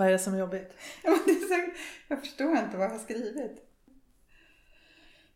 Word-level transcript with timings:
Vad 0.00 0.08
är 0.08 0.12
det 0.12 0.18
som 0.18 0.34
är 0.34 0.38
jobbigt? 0.38 0.76
Ja, 1.02 1.10
men 1.10 1.20
det 1.26 1.32
är 1.32 1.48
så, 1.48 1.72
jag 2.08 2.20
förstår 2.20 2.56
inte 2.56 2.76
vad 2.76 2.86
jag 2.86 2.90
har 2.90 2.98
skrivit. 2.98 3.62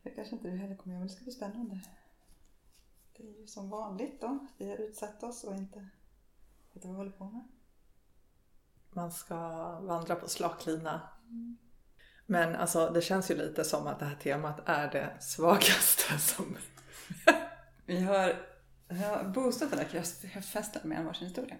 Det 0.02 0.10
kanske 0.10 0.34
inte 0.34 0.50
du 0.50 0.56
heller 0.56 0.76
kommer 0.76 0.94
göra, 0.94 1.00
men 1.00 1.08
det 1.08 1.14
ska 1.14 1.24
bli 1.24 1.32
spännande. 1.32 1.80
Det 3.16 3.22
är 3.22 3.40
ju 3.40 3.46
som 3.46 3.70
vanligt 3.70 4.20
då. 4.20 4.46
Vi 4.58 4.68
har 4.68 4.76
utsatt 4.76 5.22
oss 5.22 5.44
och 5.44 5.54
inte 5.54 5.88
vet 6.72 6.84
vad 6.84 6.92
vi 6.92 6.96
håller 6.96 7.10
på 7.10 7.24
med. 7.24 7.48
Man 8.90 9.12
ska 9.12 9.36
vandra 9.80 10.16
på 10.16 10.28
slak 10.28 10.66
lina. 10.66 11.08
Men 12.26 12.56
alltså 12.56 12.90
det 12.90 13.02
känns 13.02 13.30
ju 13.30 13.36
lite 13.36 13.64
som 13.64 13.86
att 13.86 13.98
det 13.98 14.04
här 14.04 14.16
temat 14.16 14.60
är 14.66 14.90
det 14.90 15.16
svagaste 15.20 16.18
som... 16.18 16.56
Vi 17.86 18.00
har, 18.00 18.36
har 18.88 19.32
boostat 19.34 19.70
den 19.70 19.78
här 19.78 20.04
höstfesten 20.34 20.88
med 20.88 20.98
en 20.98 21.06
varsin 21.06 21.28
historia. 21.28 21.56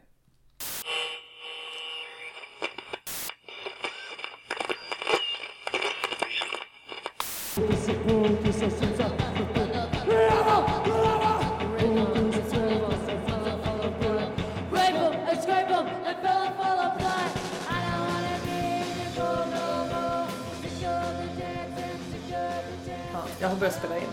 Jag 23.40 23.48
har 23.48 23.56
börjat 23.56 23.74
spela 23.74 23.98
in. 23.98 24.04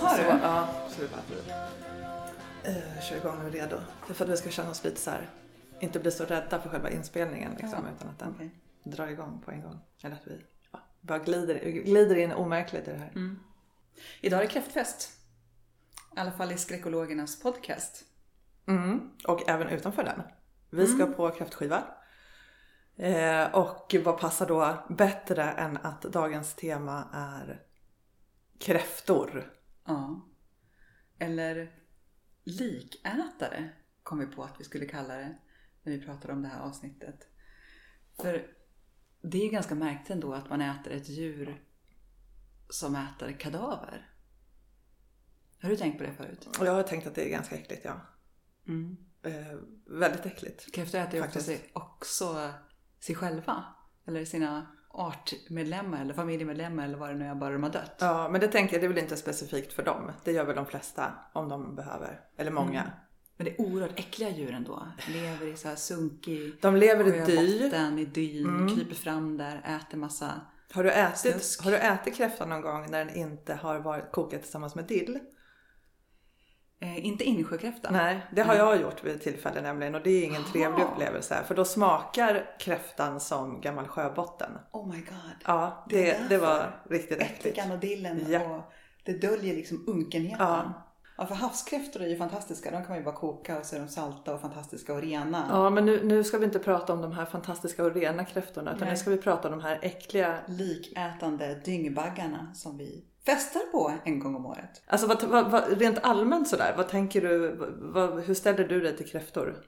Har 0.00 0.08
Så, 0.08 0.22
du? 0.22 0.28
ja, 0.42 0.68
så 0.88 1.02
är 1.02 1.08
bara 1.08 1.20
vi 2.64 2.70
uh, 2.70 3.00
kör 3.02 3.16
igång 3.16 3.38
och 3.40 3.46
är 3.46 3.50
redo. 3.50 3.76
För 4.06 4.24
att 4.24 4.30
vi 4.30 4.36
ska 4.36 4.50
känna 4.50 4.70
oss 4.70 4.84
lite 4.84 5.00
så 5.00 5.10
här, 5.10 5.30
inte 5.80 5.98
bli 6.00 6.10
så 6.10 6.24
rädda 6.24 6.60
för 6.60 6.68
själva 6.68 6.90
inspelningen 6.90 7.50
liksom, 7.52 7.70
Ja, 7.84 7.90
utan 7.96 8.08
att 8.08 8.18
den 8.18 8.34
okej. 8.36 8.50
drar 8.84 9.06
igång 9.06 9.42
på 9.44 9.50
en 9.50 9.62
gång. 9.62 9.78
Eller 10.02 10.14
att 10.16 10.26
vi 10.26 10.40
bara 11.00 11.18
glider, 11.18 11.70
glider 11.70 12.16
in 12.16 12.32
omärkligt 12.32 12.88
i 12.88 12.90
det 12.90 12.98
här. 12.98 13.12
Mm. 13.14 13.38
Idag 14.20 14.40
är 14.40 14.44
det 14.44 14.52
kräftfest. 14.52 15.12
I 16.16 16.20
alla 16.20 16.32
fall 16.32 16.52
i 16.52 16.56
skräckologernas 16.56 17.42
podcast. 17.42 18.04
Mm, 18.66 19.10
och 19.24 19.48
även 19.48 19.68
utanför 19.68 20.04
den. 20.04 20.22
Vi 20.70 20.86
ska 20.86 21.06
på 21.06 21.30
kräftskiva. 21.30 21.84
Eh, 22.96 23.54
och 23.54 23.94
vad 24.04 24.18
passar 24.18 24.46
då 24.46 24.86
bättre 24.88 25.42
än 25.42 25.76
att 25.76 26.02
dagens 26.02 26.54
tema 26.54 27.08
är 27.12 27.62
kräftor? 28.58 29.52
Ja. 29.84 30.28
Eller 31.18 31.72
likätare 32.44 33.68
kom 34.02 34.18
vi 34.18 34.26
på 34.26 34.44
att 34.44 34.60
vi 34.60 34.64
skulle 34.64 34.86
kalla 34.86 35.14
det 35.14 35.38
när 35.82 35.92
vi 35.92 36.00
pratade 36.00 36.32
om 36.32 36.42
det 36.42 36.48
här 36.48 36.60
avsnittet. 36.60 37.26
För 38.16 38.46
det 39.30 39.46
är 39.46 39.50
ganska 39.50 39.74
märkligt 39.74 40.10
ändå 40.10 40.32
att 40.32 40.50
man 40.50 40.60
äter 40.60 40.92
ett 40.92 41.08
djur 41.08 41.62
som 42.70 42.96
äter 42.96 43.32
kadaver. 43.32 44.10
Har 45.62 45.68
du 45.68 45.76
tänkt 45.76 45.98
på 45.98 46.04
det 46.04 46.12
förut? 46.12 46.48
Jag 46.60 46.72
har 46.72 46.82
tänkt 46.82 47.06
att 47.06 47.14
det 47.14 47.24
är 47.24 47.30
ganska 47.30 47.56
äckligt, 47.56 47.84
ja. 47.84 48.00
Eh, 49.22 49.58
väldigt 49.86 50.26
äckligt. 50.26 50.74
Kräftor 50.74 50.98
äter 50.98 51.14
ju 51.14 51.24
också 51.24 51.40
sig, 51.40 51.70
också 51.72 52.52
sig 53.00 53.14
själva. 53.14 53.64
Eller 54.06 54.24
sina 54.24 54.66
artmedlemmar 54.88 56.00
eller 56.00 56.14
familjemedlemmar 56.14 56.84
eller 56.84 56.98
vad 56.98 57.08
det 57.08 57.14
nu 57.14 57.26
är, 57.26 57.34
bara 57.34 57.52
de 57.52 57.62
har 57.62 57.70
dött. 57.70 57.96
Ja, 58.00 58.28
men 58.28 58.40
det 58.40 58.48
tänker 58.48 58.74
jag, 58.74 58.82
det 58.82 58.86
är 58.86 58.88
väl 58.88 58.98
inte 58.98 59.16
specifikt 59.16 59.72
för 59.72 59.82
dem. 59.82 60.12
Det 60.24 60.32
gör 60.32 60.44
väl 60.44 60.56
de 60.56 60.66
flesta 60.66 61.14
om 61.32 61.48
de 61.48 61.74
behöver. 61.74 62.20
Eller 62.36 62.50
många. 62.50 62.92
Men 63.40 63.44
det 63.44 63.50
är 63.50 63.60
oerhört 63.60 63.98
äckliga 63.98 64.30
djur 64.30 64.52
ändå. 64.54 64.88
Lever 65.08 65.46
i 65.46 65.56
så 65.56 65.68
här 65.68 65.76
sunkig 65.76 66.52
De 66.60 66.76
lever 66.76 67.06
i 67.08 67.10
dy. 67.10 67.36
sjöbotten, 67.58 67.98
i 67.98 68.04
dyn, 68.04 68.74
kryper 68.74 68.94
fram 68.94 69.36
där, 69.36 69.78
äter 69.80 69.98
massa. 69.98 70.40
Har 70.72 70.84
du, 70.84 70.90
ätit, 70.90 71.18
Snusk. 71.18 71.64
har 71.64 71.70
du 71.70 71.76
ätit 71.76 72.14
kräfta 72.16 72.46
någon 72.46 72.60
gång 72.60 72.90
när 72.90 73.04
den 73.04 73.16
inte 73.16 73.54
har 73.54 73.78
varit 73.78 74.12
kokad 74.12 74.42
tillsammans 74.42 74.74
med 74.74 74.84
dill? 74.84 75.18
Eh, 76.80 77.06
inte 77.06 77.24
insjökräfta. 77.24 77.90
Nej, 77.90 78.26
det 78.32 78.42
har 78.42 78.54
jag 78.54 78.80
gjort 78.80 79.04
vid 79.04 79.20
tillfälle 79.22 79.60
nämligen 79.62 79.94
och 79.94 80.02
det 80.02 80.10
är 80.10 80.24
ingen 80.24 80.44
trevlig 80.44 80.82
Aha. 80.82 80.92
upplevelse. 80.94 81.44
För 81.48 81.54
då 81.54 81.64
smakar 81.64 82.58
kräftan 82.60 83.20
som 83.20 83.60
gammal 83.60 83.86
sjöbotten. 83.88 84.50
Oh 84.72 84.88
my 84.92 85.00
god. 85.00 85.34
Ja, 85.44 85.86
Det 85.88 86.02
det, 86.12 86.26
det, 86.28 86.38
var 86.38 86.82
riktigt 86.90 87.18
äckligt. 87.20 87.46
Ättikan 87.46 87.70
och 87.72 87.78
dillen 87.78 88.26
Ja. 88.28 88.40
och 88.56 88.72
det 89.04 89.12
döljer 89.12 89.54
liksom 89.56 89.84
unkenheten. 89.88 90.46
Ja. 90.46 90.87
Ja. 91.18 91.26
för 91.26 91.34
havskräftor 91.34 92.02
är 92.02 92.08
ju 92.08 92.16
fantastiska. 92.16 92.70
De 92.70 92.76
kan 92.76 92.88
man 92.88 92.98
ju 92.98 93.04
bara 93.04 93.14
koka 93.14 93.58
och 93.58 93.66
så 93.66 93.76
är 93.76 93.80
de 93.80 93.88
salta 93.88 94.34
och 94.34 94.40
fantastiska 94.40 94.94
och 94.94 95.00
rena. 95.02 95.46
Ja, 95.50 95.70
men 95.70 95.86
nu, 95.86 96.04
nu 96.04 96.24
ska 96.24 96.38
vi 96.38 96.44
inte 96.44 96.58
prata 96.58 96.92
om 96.92 97.02
de 97.02 97.12
här 97.12 97.24
fantastiska 97.24 97.84
och 97.84 97.94
rena 97.94 98.24
kräftorna 98.24 98.70
utan 98.70 98.80
Nej. 98.80 98.90
nu 98.90 98.96
ska 98.96 99.10
vi 99.10 99.16
prata 99.16 99.48
om 99.48 99.58
de 99.58 99.64
här 99.64 99.78
äckliga. 99.82 100.38
Likätande 100.46 101.60
dyngbaggarna 101.64 102.54
som 102.54 102.78
vi 102.78 103.04
festar 103.26 103.60
på 103.72 103.92
en 104.04 104.18
gång 104.18 104.34
om 104.34 104.46
året. 104.46 104.82
Alltså 104.86 105.06
vad, 105.06 105.24
vad, 105.24 105.50
vad, 105.50 105.80
rent 105.80 105.98
allmänt 106.02 106.48
sådär, 106.48 106.74
vad 106.76 106.88
tänker 106.88 107.20
du, 107.20 107.38
hur 108.26 108.34
ställer 108.34 108.68
du 108.68 108.80
dig 108.80 108.96
till 108.96 109.08
kräftor? 109.08 109.64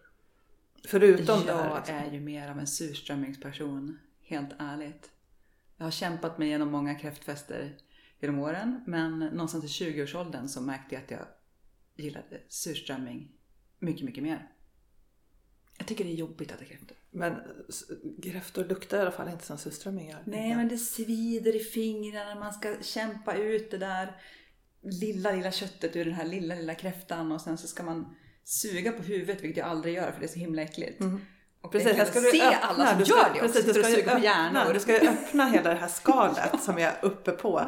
Förutom 0.89 1.41
det 1.47 1.53
här. 1.53 1.69
Jag 1.69 1.77
Liksom. 1.77 1.95
är 1.97 2.11
ju 2.11 2.21
mer 2.21 2.51
av 2.51 2.59
en 2.59 2.67
surströmmingsperson, 2.67 3.99
helt 4.23 4.51
ärligt. 4.59 5.11
Jag 5.77 5.87
har 5.87 5.91
kämpat 5.91 6.39
mig 6.39 6.49
igenom 6.49 6.71
många 6.71 6.95
kräftfester 6.95 7.77
genom 8.21 8.39
åren, 8.39 8.85
men 8.87 9.19
någonstans 9.19 9.65
i 9.65 9.85
20-årsåldern 9.85 10.49
så 10.49 10.61
märkte 10.61 10.95
jag 10.95 11.05
att 11.05 11.11
jag 11.11 11.21
gillade 12.01 12.41
surströmming 12.49 13.33
mycket, 13.79 14.05
mycket 14.05 14.23
mer. 14.23 14.49
Jag 15.79 15.87
tycker 15.87 16.05
det 16.05 16.11
är 16.11 16.15
jobbigt 16.15 16.53
att 16.53 16.57
äta 16.61 16.65
kräftor. 16.65 16.97
Men 17.11 17.33
s- 17.69 17.85
kräftor 18.23 18.65
luktar 18.65 18.99
i 18.99 19.01
alla 19.01 19.11
fall 19.13 19.29
inte 19.29 19.45
som 19.47 19.59
surströmming 19.59 20.11
gör. 20.11 20.23
Nej, 20.27 20.57
men 20.57 20.69
det 20.69 20.79
svider 20.79 21.57
i 21.57 21.59
fingrarna, 21.59 22.35
man 22.41 22.53
ska 22.53 22.77
kämpa 22.83 23.37
ut 23.37 23.71
det 23.71 23.79
där 23.79 24.17
lilla, 24.83 25.33
lilla 25.33 25.53
köttet 25.53 25.97
ur 25.97 26.05
den 26.05 26.15
här 26.15 26.25
lilla, 26.27 26.55
lilla 26.55 26.75
kräftan 26.75 27.33
och 27.33 27.41
sen 27.41 27.59
så 27.59 27.67
ska 27.67 27.83
man 27.83 28.17
suga 28.45 28.93
på 28.93 29.03
huvudet, 29.03 29.43
vilket 29.43 29.57
jag 29.57 29.67
aldrig 29.67 29.95
gör 29.95 30.13
för 30.13 30.21
det 30.21 30.27
är 30.27 30.29
så 30.29 30.39
himla 30.39 30.63
äckligt. 30.63 31.01
Och 31.63 31.73
Precis, 31.73 31.97
här 31.97 32.05
ska 32.05 32.21
du 32.21 32.31
se 32.31 32.43
öppna, 32.43 32.59
alla 32.59 32.87
som 32.87 32.99
du 32.99 33.05
ska, 33.05 33.17
gör 33.17 33.25
det 33.25 33.31
också. 33.31 33.43
precis, 33.43 33.65
du 33.65 33.83
Sitter 33.85 33.99
och 33.99 34.05
ska, 34.05 34.15
på 34.17 34.19
hjärnor. 34.25 34.61
öppna, 34.61 34.73
du 34.73 34.81
ska 34.81 35.03
ju 35.03 35.09
öppna 35.09 35.45
hela 35.47 35.71
det 35.71 35.77
här 35.77 35.89
skalet 35.89 36.63
som 36.63 36.79
är 36.79 36.93
uppe 37.03 37.31
på. 37.33 37.63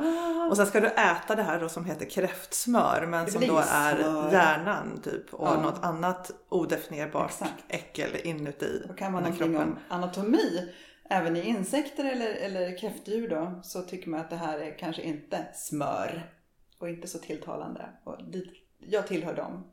Och 0.51 0.57
sen 0.57 0.67
ska 0.67 0.81
du 0.81 0.87
äta 0.87 1.35
det 1.35 1.43
här 1.43 1.61
då 1.61 1.69
som 1.69 1.85
heter 1.85 2.11
kräftsmör 2.11 3.07
men 3.09 3.31
som 3.31 3.47
då 3.47 3.63
är 3.71 3.99
hjärnan 4.33 5.01
typ 5.05 5.35
och 5.35 5.49
Ja. 5.49 5.63
något 5.63 5.85
annat 5.85 6.31
odefinierbart 6.49 7.31
Exakt. 7.31 7.53
äckel 7.69 8.11
inuti 8.25 8.83
Då 8.89 8.95
kan 8.95 9.13
man 9.13 9.23
någonting 9.23 9.57
om 9.57 9.79
anatomi. 9.89 10.73
Även 11.11 11.37
i 11.37 11.41
insekter 11.49 12.05
eller, 12.05 12.35
eller 12.35 12.79
kräftdjur 12.79 13.29
då 13.29 13.61
så 13.63 13.83
tycker 13.83 14.11
man 14.11 14.21
att 14.21 14.31
det 14.31 14.37
här 14.37 14.59
är 14.59 14.79
kanske 14.79 15.03
inte 15.03 15.47
smör 15.55 16.31
och 16.79 16.89
inte 16.89 17.09
så 17.09 17.19
tilltalande. 17.19 17.89
Och 18.05 18.25
dit, 18.25 18.53
jag 18.79 19.07
tillhör 19.07 19.35
dem. 19.35 19.65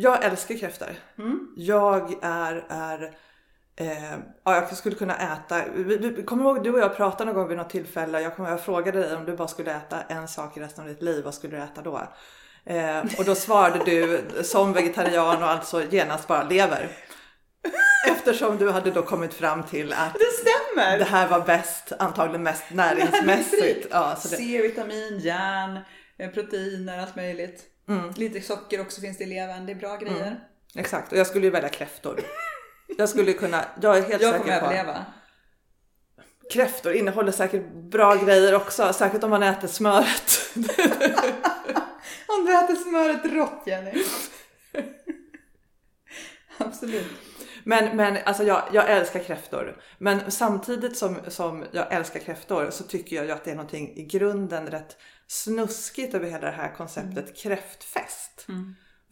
Jag 0.00 0.24
älskar 0.24 0.58
kräftor. 0.58 0.88
Mm. 1.18 1.48
Jag 1.56 2.14
är, 2.22 2.64
är 2.68 3.14
eh, 3.76 4.12
ja, 4.44 4.54
jag 4.54 4.76
skulle 4.76 4.96
kunna 4.96 5.16
äta. 5.16 5.62
Vi, 5.74 5.96
vi, 5.96 6.22
kommer 6.22 6.44
du 6.44 6.50
ihåg 6.50 6.62
du 6.62 6.72
och 6.72 6.78
jag 6.78 6.96
pratade 6.96 7.24
någon 7.24 7.34
gång 7.34 7.48
vid 7.48 7.56
något 7.56 7.70
tillfälle. 7.70 8.20
Jag, 8.20 8.36
kommer, 8.36 8.50
jag 8.50 8.60
frågade 8.60 9.00
dig 9.00 9.16
om 9.16 9.24
du 9.24 9.36
bara 9.36 9.48
skulle 9.48 9.76
äta 9.76 10.02
en 10.02 10.28
sak 10.28 10.56
i 10.56 10.60
resten 10.60 10.84
av 10.84 10.88
ditt 10.88 11.02
liv. 11.02 11.24
Vad 11.24 11.34
skulle 11.34 11.56
du 11.56 11.62
äta 11.62 11.82
då? 11.82 12.08
Eh, 12.64 12.98
och 13.18 13.24
då 13.24 13.34
svarade 13.34 13.84
du 13.84 14.24
som 14.42 14.72
vegetarian 14.72 15.42
och 15.42 15.48
alltså 15.48 15.82
genast 15.90 16.28
bara 16.28 16.42
lever. 16.42 16.88
Eftersom 18.08 18.56
du 18.56 18.70
hade 18.70 18.90
då 18.90 19.02
kommit 19.02 19.34
fram 19.34 19.62
till 19.62 19.92
att 19.92 20.14
Det 20.14 20.48
stämmer! 20.48 20.98
det 20.98 21.04
här 21.04 21.28
var 21.28 21.40
bäst, 21.40 21.92
antagligen 21.98 22.42
mest 22.42 22.64
näringsmässigt. 22.70 23.86
Ja, 23.90 24.16
det, 24.22 24.28
C-vitamin, 24.28 25.18
järn, 25.18 25.78
eh, 26.18 26.30
proteiner, 26.30 26.98
allt 26.98 27.16
möjligt. 27.16 27.69
Mm. 27.90 28.10
Lite 28.16 28.40
socker 28.40 28.80
också 28.80 29.00
finns 29.00 29.18
det 29.18 29.24
i 29.24 29.26
levern. 29.26 29.66
Det 29.66 29.72
är 29.72 29.76
bra 29.76 29.96
grejer. 29.96 30.40
exakt, 30.74 31.12
och 31.12 31.18
jag 31.18 31.26
skulle 31.26 31.46
ju 31.46 31.50
välja 31.50 31.68
kräftor. 31.68 32.20
Jag 32.98 33.08
skulle 33.08 33.32
kunna, 33.32 33.64
jag 33.82 33.98
är 33.98 34.02
helt 34.02 34.22
Jag 34.22 34.34
säker 34.34 34.38
kommer 34.38 34.60
på 34.60 34.66
överleva. 34.66 35.06
Kräftor 36.52 36.92
innehåller 36.92 37.32
säkert 37.32 37.72
bra 37.72 38.14
grejer 38.14 38.54
också, 38.54 38.92
särskilt 38.92 39.24
om 39.24 39.30
man 39.30 39.42
äter 39.42 39.68
smöret. 39.68 40.40
Om 42.38 42.46
du 42.46 42.58
äter 42.58 42.74
smöret 42.74 43.24
rått 43.24 43.62
Jenny. 43.66 43.92
Absolut. 46.58 47.06
Men, 47.64 47.96
men 47.96 48.18
alltså 48.24 48.42
jag, 48.42 48.62
jag 48.72 48.90
älskar 48.90 49.20
kräftor. 49.20 49.82
Men 49.98 50.30
samtidigt 50.30 50.96
som, 50.96 51.18
som 51.28 51.64
jag 51.72 51.92
älskar 51.92 52.20
kräftor 52.20 52.70
så 52.70 52.84
tycker 52.84 53.16
jag 53.16 53.24
ju 53.24 53.30
att 53.30 53.44
det 53.44 53.50
är 53.50 53.54
någonting 53.54 53.96
i 53.96 54.02
grunden 54.02 54.66
rätt 54.66 54.96
snuskigt 55.30 56.14
över 56.14 56.26
hela 56.26 56.46
det 56.46 56.56
här 56.56 56.74
konceptet 56.74 57.36
kräftfest. 57.36 58.46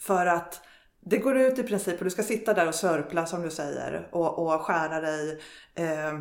För 0.00 0.26
att 0.26 0.60
det 1.00 1.18
går 1.18 1.38
ut 1.38 1.58
i 1.58 1.62
princip 1.62 1.98
och 1.98 2.04
du 2.04 2.10
ska 2.10 2.22
sitta 2.22 2.54
där 2.54 2.68
och 2.68 2.74
sörpla 2.74 3.26
som 3.26 3.42
du 3.42 3.50
säger 3.50 4.08
och, 4.12 4.38
och 4.38 4.60
skära 4.60 5.00
dig 5.00 5.40
eh, 5.74 6.18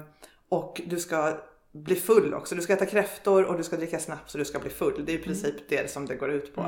och 0.50 0.82
du 0.86 1.00
ska 1.00 1.38
bli 1.72 1.96
full 1.96 2.34
också. 2.34 2.56
Du 2.56 2.62
ska 2.62 2.74
äta 2.74 2.86
kräftor 2.86 3.46
och 3.46 3.58
du 3.58 3.64
ska 3.64 3.78
dricka 3.78 4.00
snaps 4.00 4.34
och 4.34 4.40
du 4.40 4.46
ska 4.46 4.60
bli 4.60 4.70
full. 4.70 5.06
Det 5.06 5.12
är 5.12 5.20
i 5.20 5.24
princip 5.24 5.56
det 5.70 5.92
som 5.92 6.06
det 6.06 6.16
går 6.16 6.32
ut 6.32 6.56
på. 6.56 6.62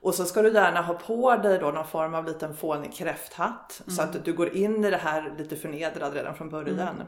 Och 0.00 0.14
så 0.14 0.24
ska 0.24 0.42
du 0.42 0.52
gärna 0.54 0.82
ha 0.82 0.94
på 0.94 1.36
dig 1.36 1.58
då 1.58 1.70
någon 1.70 1.86
form 1.86 2.14
av 2.14 2.26
liten 2.26 2.56
fånig 2.56 2.92
kräfthatt 2.94 3.82
så 3.86 4.02
att 4.02 4.24
du 4.24 4.32
går 4.32 4.56
in 4.56 4.84
i 4.84 4.90
det 4.90 4.96
här 4.96 5.34
lite 5.38 5.56
förnedrad 5.56 6.14
redan 6.14 6.34
från 6.34 6.48
början. 6.48 7.02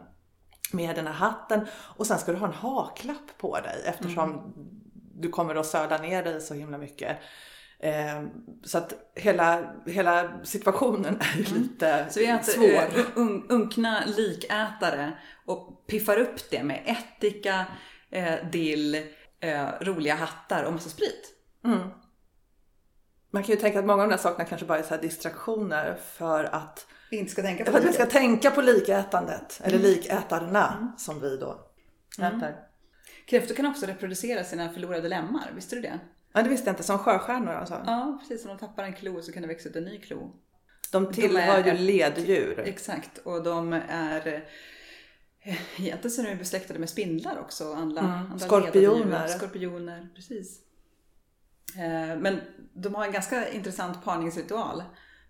med 0.73 0.97
den 0.97 1.07
här 1.07 1.15
hatten 1.15 1.67
och 1.73 2.07
sen 2.07 2.19
ska 2.19 2.33
du 2.33 2.39
ha 2.39 2.47
en 2.47 2.53
haklapp 2.53 3.39
på 3.39 3.61
dig 3.61 3.83
eftersom 3.85 4.55
du 5.15 5.29
kommer 5.29 5.55
att 5.55 5.67
söla 5.67 5.99
ner 5.99 6.25
dig 6.25 6.41
så 6.41 6.55
himla 6.55 6.79
mycket. 6.79 7.19
Eh, 7.81 8.23
så 8.65 8.79
att 8.79 8.95
hela, 9.15 9.73
hela 9.87 10.45
situationen 10.45 11.19
är 11.21 11.37
ju 11.39 11.45
lite 11.59 12.07
Så 12.11 12.21
vi 12.21 12.27
äter 12.27 12.53
svår. 12.53 12.99
eh, 12.99 13.05
un, 13.15 13.47
unkna 13.51 14.05
likätare 14.07 15.13
och 15.47 15.87
piffar 15.87 16.17
upp 16.19 16.51
det 16.51 16.63
med 16.63 16.83
ättika, 16.87 17.67
eh, 18.11 18.35
dill, 18.53 18.95
eh, 19.41 19.67
roliga 19.81 20.15
hattar 20.15 20.65
och 20.65 20.73
massa 20.73 20.89
sprit. 20.89 21.29
Man 23.35 23.43
kan 23.43 23.55
ju 23.55 23.61
tänka 23.61 23.79
att 23.79 23.85
många 23.85 24.03
av 24.03 24.09
de 24.09 24.15
där 24.15 24.23
sakerna 24.23 24.49
kanske 24.49 24.67
bara 24.67 24.79
är 24.79 24.83
så 24.83 24.97
distraktioner 24.97 25.95
för 26.15 26.45
att, 26.45 26.87
Vi 27.11 27.17
inte 27.19 27.33
ska 27.33 27.43
tänka 27.43 27.65
för 27.65 27.73
på 27.73 27.79
att 27.79 27.85
vi 27.85 27.93
ska 27.93 28.07
tänka 28.07 28.51
på 28.51 28.61
likätandet. 28.61 29.61
Eller 29.65 29.79
Mm. 29.79 29.91
likätarna 29.91 30.93
som 30.99 31.21
vi 31.21 31.37
då 31.37 31.61
äter. 32.19 32.57
Kräftor 33.27 33.55
kan 33.55 33.67
också 33.67 33.87
reproducera 33.87 34.45
sina 34.45 34.69
förlorade 34.69 35.09
lemmar, 35.09 35.51
visste 35.55 35.77
du 35.77 35.83
det? 35.83 35.99
Ja, 36.33 36.43
det 36.43 36.49
visste 36.49 36.67
jag 36.69 36.73
inte. 36.73 36.83
Som 36.83 36.99
sjöstjärnor 36.99 37.53
alltså. 37.53 37.83
Ja, 37.87 38.19
precis. 38.21 38.45
Om 38.45 38.49
de 38.49 38.59
tappar 38.59 38.85
en 38.85 38.93
klo 38.93 39.23
så 39.23 39.33
kan 39.33 39.43
det 39.43 39.49
växa 39.49 39.69
ut 39.69 39.77
en 39.77 39.85
ny 39.85 39.99
klo. 39.99 40.33
De 40.93 41.13
tillhör 41.13 41.59
är- 41.59 41.65
ju 41.65 41.79
leddjur. 41.87 42.59
Exakt, 42.61 43.19
och 43.19 43.43
de 43.43 43.73
är 43.89 44.27
eh, 44.27 44.41
Egentligen 45.81 46.11
så 46.11 46.23
är 46.23 46.27
de 46.31 46.37
besläktade 46.37 46.79
med 46.79 46.89
spindlar 46.91 47.39
också. 47.39 47.73
Andra, 47.75 48.01
andra 48.01 48.19
Mm. 48.27 48.39
Skorpioner. 48.39 49.05
ledardjur. 49.05 49.37
Skorpioner, 49.39 50.09
precis. 50.15 50.61
Eh, 51.77 52.17
Men 52.19 52.41
de 52.75 52.95
har 52.95 53.05
en 53.05 53.13
ganska 53.13 53.49
intressant 53.49 54.05
parningsritual. 54.05 54.83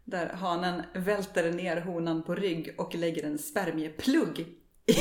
Där 0.05 0.29
hanen 0.29 0.83
välter 0.94 1.53
ner 1.53 1.81
honan 1.81 2.23
på 2.23 2.35
rygg 2.35 2.75
och 2.79 2.94
lägger 2.94 3.27
en 3.27 3.39
spermieplugg 3.39 4.39
i 4.87 4.94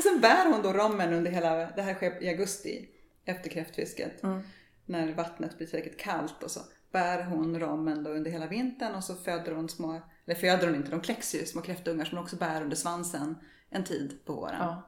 Och 0.00 0.04
sen 0.04 0.20
bär 0.20 0.50
hon 0.50 0.62
då 0.62 0.72
rommen 0.72 1.12
under 1.12 1.30
hela, 1.30 1.54
det 1.56 1.82
här 1.82 1.94
sker 1.94 2.22
i 2.22 2.28
augusti 2.28 2.88
efter 3.24 3.50
kräftfisket. 3.50 4.22
När 4.86 5.14
vattnet 5.14 5.58
blir 5.58 5.66
tillräckligt 5.66 6.00
kallt 6.00 6.42
och 6.42 6.50
så 6.50 6.60
bär 6.92 7.24
hon 7.24 7.60
rommen 7.60 8.04
då 8.04 8.10
under 8.10 8.30
hela 8.30 8.46
vintern 8.46 8.94
och 8.94 9.04
så 9.04 9.14
föder 9.14 9.52
hon 9.52 9.68
små, 9.68 10.02
eller 10.26 10.34
föder 10.34 10.66
hon 10.66 10.76
inte, 10.76 10.90
de 10.90 11.00
kläcks 11.00 11.34
ju 11.34 11.46
små 11.46 11.62
kräftungar 11.62 12.04
som 12.04 12.18
hon 12.18 12.24
också 12.24 12.36
bär 12.36 12.62
under 12.62 12.76
svansen 12.76 13.38
en 13.70 13.84
tid 13.84 14.24
på 14.24 14.34
våren. 14.34 14.56
Ja. 14.58 14.82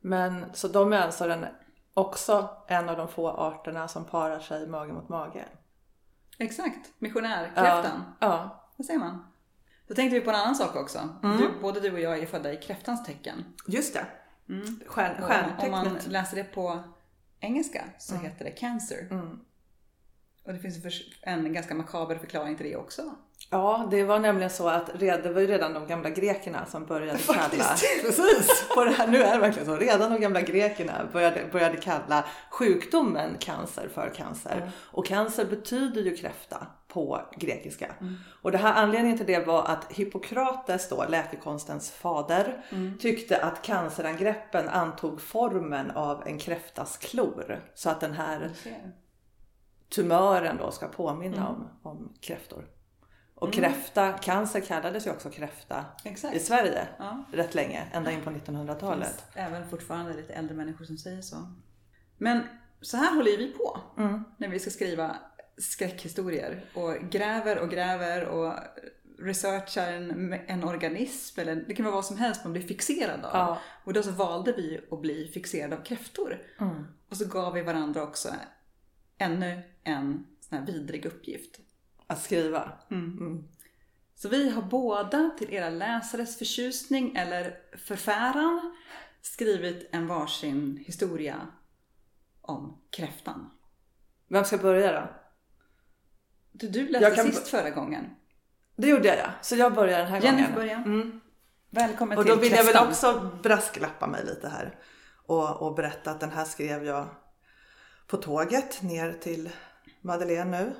Men 0.00 0.44
så 0.52 0.68
de 0.68 0.92
är 0.92 1.00
alltså 1.00 1.26
den, 1.26 1.46
också 1.94 2.50
en 2.68 2.88
av 2.88 2.96
de 2.96 3.08
få 3.08 3.28
arterna 3.28 3.88
som 3.88 4.04
parar 4.04 4.40
sig 4.40 4.66
mage 4.66 4.92
mot 4.92 5.08
mage. 5.08 5.44
Exakt, 6.38 6.90
missionärkräftan. 6.98 8.02
Ja. 8.20 8.26
ja. 8.26 8.72
Det 8.76 8.84
ser 8.84 8.98
man. 8.98 9.26
Då 9.88 9.94
tänkte 9.94 10.18
vi 10.18 10.24
på 10.24 10.30
en 10.30 10.36
annan 10.36 10.54
sak 10.54 10.76
också. 10.76 10.98
Du, 11.22 11.60
både 11.62 11.80
du 11.80 11.92
och 11.92 12.00
jag 12.00 12.18
är 12.18 12.26
födda 12.26 12.52
i 12.52 12.56
kräftans 12.56 13.04
tecken. 13.04 13.44
Just 13.66 13.94
det. 13.94 14.06
Stjärn, 14.86 15.22
Och 15.22 15.64
om 15.64 15.70
man 15.70 15.84
stjärntecknet. 15.84 16.06
läser 16.12 16.36
det 16.36 16.44
på 16.44 16.82
engelska 17.40 17.84
så 17.98 18.14
heter 18.14 18.44
det 18.44 18.50
cancer. 18.50 19.08
Och 20.46 20.52
det 20.52 20.58
finns 20.58 20.76
en 21.22 21.52
ganska 21.52 21.74
makaber 21.74 22.16
förklaring 22.18 22.56
till 22.56 22.66
det 22.66 22.76
också. 22.76 23.02
Ja, 23.50 23.88
det 23.90 24.04
var 24.04 24.18
nämligen 24.18 24.50
så 24.50 24.68
att 24.68 25.00
det 25.00 25.30
var 25.32 25.40
ju 25.40 25.46
redan 25.46 25.74
de 25.74 25.86
gamla 25.86 26.10
grekerna 26.10 26.66
som 26.66 26.86
började 26.86 27.18
kalla... 27.26 27.38
Faktiskt. 27.40 27.84
Precis! 28.02 28.68
På 28.74 28.84
det 28.84 28.90
här, 28.90 29.06
nu 29.06 29.22
är 29.22 29.34
det 29.34 29.40
verkligen 29.40 29.66
så. 29.66 29.76
Redan 29.76 30.12
de 30.12 30.20
gamla 30.20 30.40
grekerna 30.40 31.08
började, 31.12 31.44
började 31.52 31.76
kalla 31.76 32.24
sjukdomen 32.50 33.36
cancer 33.40 33.88
för 33.94 34.14
cancer. 34.16 34.70
Och 34.76 35.06
cancer 35.06 35.44
betyder 35.44 36.02
ju 36.02 36.16
kräfta 36.16 36.66
på 36.92 37.20
grekiska. 37.36 37.94
Och 38.42 38.52
det 38.52 38.58
här 38.58 38.74
anledningen 38.74 39.16
till 39.18 39.26
det 39.26 39.46
var 39.46 39.64
att 39.64 39.92
Hippokrates 39.92 40.88
då, 40.88 41.04
läkekonstens 41.08 41.90
fader, 41.90 42.64
tyckte 43.00 43.44
att 43.44 43.62
cancerangreppen 43.62 44.68
antog 44.68 45.20
formen 45.20 45.90
av 45.90 46.22
en 46.26 46.38
kräftas 46.38 46.96
klor. 46.96 47.60
Så 47.74 47.90
att 47.90 48.00
den 48.00 48.12
här 48.12 48.50
tumören 49.88 50.56
då 50.56 50.70
ska 50.70 50.88
påminna 50.88 51.48
om, 51.48 51.68
om 51.82 52.12
kräftor. 52.20 52.64
Och 53.34 53.52
kräfta, 53.52 54.12
cancer 54.12 54.60
kallades 54.60 55.06
ju 55.06 55.10
också 55.10 55.30
kräfta 55.30 55.84
Exakt. 56.04 56.36
i 56.36 56.40
Sverige 56.40 56.88
Ja. 56.98 57.24
rätt 57.32 57.54
länge, 57.54 57.86
ända 57.92 58.10
in 58.10 58.22
på 58.22 58.30
1900-talet. 58.30 59.24
Även 59.34 59.68
fortfarande 59.70 60.14
lite 60.14 60.32
äldre 60.32 60.56
människor 60.56 60.84
som 60.84 60.98
säger 60.98 61.22
så. 61.22 61.36
Men 62.18 62.42
så 62.80 62.96
här 62.96 63.14
håller 63.14 63.38
vi 63.38 63.52
på 63.52 63.80
när 64.36 64.48
vi 64.48 64.58
ska 64.58 64.70
skriva 64.70 65.16
skräckhistorier 65.60 66.64
och 66.74 66.96
gräver 67.10 67.58
och 67.58 67.70
gräver 67.70 68.24
och 68.24 68.54
researchar 69.18 69.92
en, 69.92 70.32
en 70.32 70.64
organism 70.64 71.40
eller 71.40 71.56
det 71.56 71.74
kan 71.74 71.84
vara 71.84 71.94
vad 71.94 72.04
som 72.04 72.16
helst 72.16 72.44
man 72.44 72.52
blir 72.52 72.62
fixerad 72.62 73.24
av. 73.24 73.30
Ja. 73.32 73.58
Och 73.84 73.92
då 73.92 74.02
så 74.02 74.10
valde 74.10 74.52
vi 74.52 74.80
att 74.90 75.00
bli 75.00 75.30
fixerade 75.34 75.76
av 75.76 75.82
kräftor. 75.82 76.38
Och 77.08 77.16
så 77.16 77.24
gav 77.24 77.52
vi 77.52 77.62
varandra 77.62 78.02
också 78.02 78.28
ännu 79.18 79.62
en 79.84 80.26
sån 80.40 80.58
här 80.58 80.66
vidrig 80.66 81.06
uppgift. 81.06 81.60
Att 82.06 82.22
skriva. 82.22 82.72
Så 84.14 84.28
vi 84.28 84.50
har 84.50 84.62
båda 84.62 85.30
till 85.38 85.54
era 85.54 85.70
läsares 85.70 86.38
förtjusning 86.38 87.16
eller 87.16 87.56
förfäran 87.76 88.76
skrivit 89.22 89.88
en 89.92 90.06
varsin 90.06 90.84
historia 90.86 91.46
om 92.40 92.80
kräftan. 92.90 93.50
Vem 94.28 94.44
ska 94.44 94.58
börja 94.58 94.92
då? 94.92 95.19
Du, 96.52 96.68
du 96.68 96.88
läste 96.88 97.10
kan- 97.16 97.26
sist 97.32 97.48
förra 97.48 97.70
gången. 97.70 98.10
Det 98.76 98.88
gjorde 98.88 99.08
jag 99.08 99.18
ja. 99.18 99.30
Så 99.42 99.56
jag 99.56 99.74
börjar 99.74 99.98
den 99.98 100.08
här 100.08 100.20
Jenny 100.20 100.36
gången. 100.36 100.52
får 100.52 100.60
börja. 100.60 100.76
Mm. 100.76 101.20
Välkommen 101.70 102.18
Och 102.18 102.24
till 102.24 102.34
då 102.34 102.40
vill 102.40 102.52
jag 102.52 102.64
väl 102.64 102.88
också 102.88 103.30
brasklappa 103.42 104.06
mig 104.06 104.24
lite 104.24 104.48
här. 104.48 104.74
Och, 105.26 105.62
och 105.62 105.74
berätta 105.74 106.10
att 106.10 106.20
den 106.20 106.30
här 106.30 106.44
skrev 106.44 106.84
jag 106.84 107.06
på 108.06 108.16
tåget 108.16 108.82
ner 108.82 109.12
till 109.12 109.50
Madeleine 110.00 110.58
nu. 110.58 110.72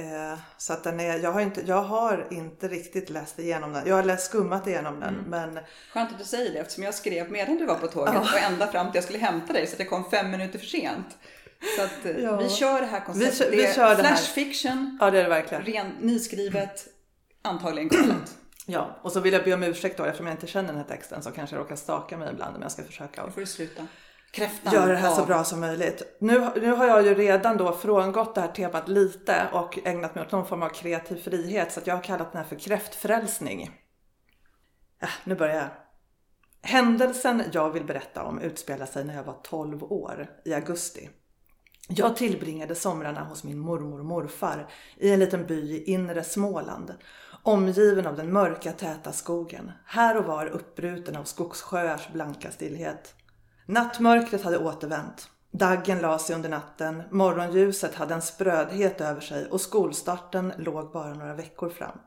Eh, 0.00 0.38
så 0.56 0.72
att 0.72 0.84
den 0.84 1.00
är, 1.00 1.18
jag 1.18 1.32
har, 1.32 1.40
inte, 1.40 1.60
jag 1.66 1.82
har 1.82 2.26
inte 2.30 2.68
riktigt 2.68 3.10
läst 3.10 3.38
igenom 3.38 3.72
den. 3.72 3.86
Jag 3.86 3.96
har 3.96 4.02
läst 4.02 4.26
skummat 4.26 4.66
igenom 4.66 5.00
den 5.00 5.14
Mm. 5.14 5.24
men 5.30 5.64
Skönt 5.92 6.12
att 6.12 6.18
du 6.18 6.24
säger 6.24 6.52
det 6.52 6.58
eftersom 6.58 6.84
jag 6.84 6.94
skrev 6.94 7.30
medan 7.30 7.56
du 7.56 7.66
var 7.66 7.74
på 7.78 7.86
tåget 7.86 8.16
och 8.16 8.38
ända 8.38 8.66
fram 8.66 8.86
till 8.86 8.94
jag 8.94 9.04
skulle 9.04 9.18
hämta 9.18 9.52
dig 9.52 9.66
så 9.66 9.72
att 9.72 9.78
jag 9.80 9.88
kom 9.90 10.10
fem 10.10 10.30
minuter 10.30 10.58
för 10.58 10.66
sent. 10.66 11.18
Så 11.76 11.82
att 11.82 12.04
eh, 12.06 12.18
Ja. 12.24 12.36
vi 12.36 12.48
kör 12.50 12.80
det 12.80 12.86
här 12.86 13.00
konceptet. 13.00 13.34
Vi 13.34 13.38
kör- 13.44 13.50
vi 13.50 13.64
är 13.64 13.72
kör 13.72 13.96
det 13.96 14.02
här. 14.02 14.16
flash 14.16 14.32
fiction, 14.32 14.98
ja 15.00 15.10
det 15.10 15.18
är 15.18 15.22
det 15.22 15.28
verkligen. 15.28 15.64
ren, 15.64 15.90
nyskrivet, 16.00 16.86
antagligen 17.42 17.88
galet. 17.88 18.34
Ja, 18.66 18.98
och 19.02 19.12
så 19.12 19.20
vill 19.20 19.32
jag 19.32 19.44
be 19.44 19.54
om 19.54 19.62
ursäkt 19.62 19.96
då 19.98 20.04
eftersom 20.04 20.26
jag 20.26 20.34
inte 20.34 20.46
känner 20.46 20.68
den 20.68 20.76
här 20.76 20.84
texten 20.88 21.22
så 21.22 21.30
kanske 21.30 21.56
jag 21.56 21.60
råkar 21.60 21.76
staka 21.76 22.16
mig 22.16 22.28
ibland 22.32 22.52
men 22.52 22.62
jag 22.62 22.72
ska 22.72 22.82
försöka 22.84 23.24
Då 23.26 23.30
får 23.32 23.40
du 23.40 23.46
sluta. 23.46 23.86
Kräftan 24.32 24.72
göra 24.74 24.86
det 24.86 24.96
här 24.96 25.10
så 25.10 25.20
av- 25.20 25.26
bra 25.26 25.44
som 25.44 25.60
möjligt. 25.60 26.02
Nu, 26.20 26.48
nu 26.56 26.70
har 26.72 26.86
jag 26.86 27.06
ju 27.06 27.14
redan 27.14 27.56
då 27.56 27.72
frångått 27.72 28.34
det 28.34 28.40
här 28.40 28.48
temat 28.48 28.88
lite 28.88 29.48
och 29.52 29.78
ägnat 29.84 30.14
mig 30.14 30.24
åt 30.24 30.32
någon 30.32 30.46
form 30.46 30.62
av 30.62 30.68
kreativ 30.68 31.16
frihet 31.22 31.72
så 31.72 31.80
att 31.80 31.86
jag 31.86 31.94
har 31.94 32.02
kallat 32.02 32.32
den 32.32 32.42
här 32.42 32.48
för 32.48 32.56
kräftfrälsning. 32.56 33.70
Ja, 35.00 35.08
nu 35.24 35.34
börjar 35.34 35.56
jag. 35.56 35.68
Händelsen 36.62 37.42
jag 37.52 37.70
vill 37.70 37.84
berätta 37.84 38.22
om 38.24 38.38
utspelar 38.40 38.86
sig 38.86 39.04
när 39.04 39.14
jag 39.14 39.24
var 39.24 39.40
12 39.42 39.82
år 39.84 40.26
i 40.44 40.54
augusti. 40.54 41.10
Jag 41.88 42.16
tillbringade 42.16 42.74
somrarna 42.74 43.24
hos 43.24 43.44
min 43.44 43.58
mormor 43.58 43.98
och 43.98 44.04
morfar 44.04 44.70
i 44.96 45.10
en 45.10 45.20
liten 45.20 45.46
by 45.46 45.54
i 45.54 45.84
inre 45.84 46.24
Småland. 46.24 46.94
Omgiven 47.42 48.06
av 48.06 48.16
den 48.16 48.32
mörka 48.32 48.72
täta 48.72 49.12
skogen, 49.12 49.72
här 49.86 50.16
och 50.16 50.24
var 50.24 50.46
uppbruten 50.46 51.16
av 51.16 51.24
skogssjöars 51.24 52.12
blanka 52.12 52.50
stillhet. 52.50 53.14
Nattmörkret 53.66 54.42
hade 54.42 54.58
återvänt. 54.58 55.30
Daggen 55.50 55.98
la 55.98 56.18
sig 56.18 56.36
under 56.36 56.48
natten, 56.48 57.02
morgonljuset 57.10 57.94
hade 57.94 58.14
en 58.14 58.22
sprödhet 58.22 59.00
över 59.00 59.20
sig 59.20 59.46
och 59.46 59.60
skolstarten 59.60 60.52
låg 60.58 60.92
bara 60.92 61.14
några 61.14 61.34
veckor 61.34 61.68
fram. 61.68 61.98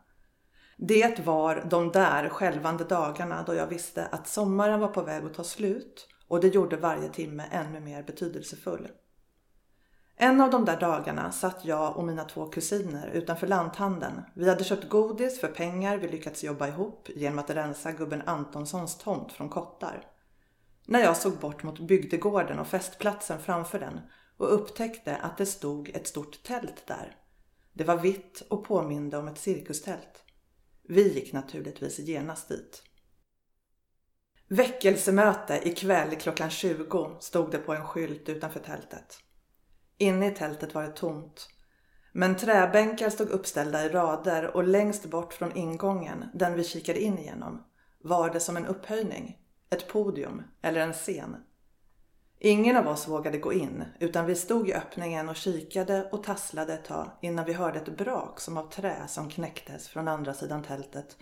Det 0.78 1.20
var 1.20 1.64
de 1.70 1.92
där 1.92 2.30
skälvande 2.30 2.84
dagarna 2.84 3.44
då 3.44 3.54
jag 3.54 3.68
visste 3.68 4.06
att 4.06 4.28
sommaren 4.28 4.80
var 4.80 4.88
på 4.88 5.02
väg 5.02 5.26
att 5.26 5.34
ta 5.34 5.44
slut 5.44 6.08
och 6.28 6.40
det 6.40 6.48
gjorde 6.48 6.78
varje 6.78 7.10
timme 7.10 7.44
ännu 7.52 7.80
mer 7.80 8.04
betydelsefull. 8.04 8.88
En 10.20 10.42
av 10.42 10.50
de 10.50 10.66
där 10.66 10.80
dagarna 10.80 11.32
satt 11.32 11.66
jag 11.66 11.98
och 11.98 12.04
mina 12.04 12.24
två 12.24 12.46
kusiner 12.46 13.08
utanför 13.14 13.48
lanthandeln. 13.48 14.22
Vi 14.34 14.50
hade 14.50 14.64
köpt 14.64 14.90
godis 14.90 15.40
för 15.40 15.48
pengar 15.48 15.98
vi 15.98 16.08
lyckats 16.08 16.44
jobba 16.44 16.68
ihop 16.68 17.10
genom 17.16 17.40
att 17.40 17.50
rensa 17.50 17.92
gubben 17.92 18.22
Antonssons 18.26 18.98
tomt 18.98 19.32
från 19.32 19.50
kottar. 19.50 20.06
När 20.86 21.00
jag 21.00 21.18
såg 21.18 21.34
bort 21.34 21.64
mot 21.64 21.80
bygdegården 21.80 22.60
och 22.60 22.68
festplatsen 22.68 23.40
framför 23.40 23.80
den 23.80 24.00
och 24.38 24.54
upptäckte 24.54 25.16
att 25.16 25.38
det 25.38 25.46
stod 25.46 25.90
ett 25.90 26.08
stort 26.08 26.44
tält 26.44 26.88
där. 26.88 27.16
Det 27.74 27.84
var 27.84 27.98
vitt 27.98 28.44
och 28.50 28.64
påminde 28.64 29.18
om 29.18 29.28
ett 29.28 29.38
cirkustält. 29.38 30.24
Vi 30.84 31.14
gick 31.14 31.34
naturligtvis 31.34 32.00
genast 32.00 32.50
dit. 32.50 32.84
Väckelsemöte 34.48 35.68
ikväll 35.68 36.16
klockan 36.16 36.50
20 36.50 37.18
stod 37.20 37.52
det 37.52 37.58
på 37.58 37.74
en 37.74 37.86
skylt 37.86 38.30
utanför 38.30 38.60
tältet. 38.60 39.24
Inne 39.98 40.28
i 40.28 40.32
tältet 40.32 40.74
var 40.74 40.84
det 40.84 40.92
tomt. 40.92 41.50
Men 42.12 42.36
träbänkar 42.36 43.10
stod 43.10 43.30
uppställda 43.30 43.86
i 43.86 43.90
rader 43.90 44.56
och 44.56 44.64
längst 44.64 45.06
bort 45.06 45.34
från 45.34 45.58
ingången, 45.58 46.26
den 46.34 46.54
vi 46.54 46.64
kikade 46.64 47.02
in 47.02 47.18
igenom, 47.18 47.64
var 48.00 48.30
det 48.30 48.40
som 48.40 48.58
en 48.58 48.66
upphöjning, 48.66 49.38
ett 49.70 49.88
podium 49.88 50.44
eller 50.62 50.80
en 50.80 50.94
scen. 50.94 51.36
Ingen 52.40 52.78
av 52.78 52.88
oss 52.88 53.08
vågade 53.08 53.38
gå 53.38 53.54
in 53.54 53.84
utan 54.00 54.26
vi 54.26 54.36
stod 54.36 54.70
i 54.70 54.74
öppningen 54.74 55.30
och 55.30 55.36
kikade 55.36 56.10
och 56.12 56.24
tasslade 56.24 56.74
ett 56.74 56.86
tag 56.86 57.12
innan 57.22 57.46
vi 57.46 57.54
hörde 57.54 57.80
ett 57.80 57.98
brak 57.98 58.40
som 58.40 58.58
av 58.58 58.70
trä 58.70 59.08
som 59.08 59.30
knäcktes 59.30 59.88
från 59.88 60.08
andra 60.08 60.34
sidan 60.34 60.64
tältet 60.64 61.18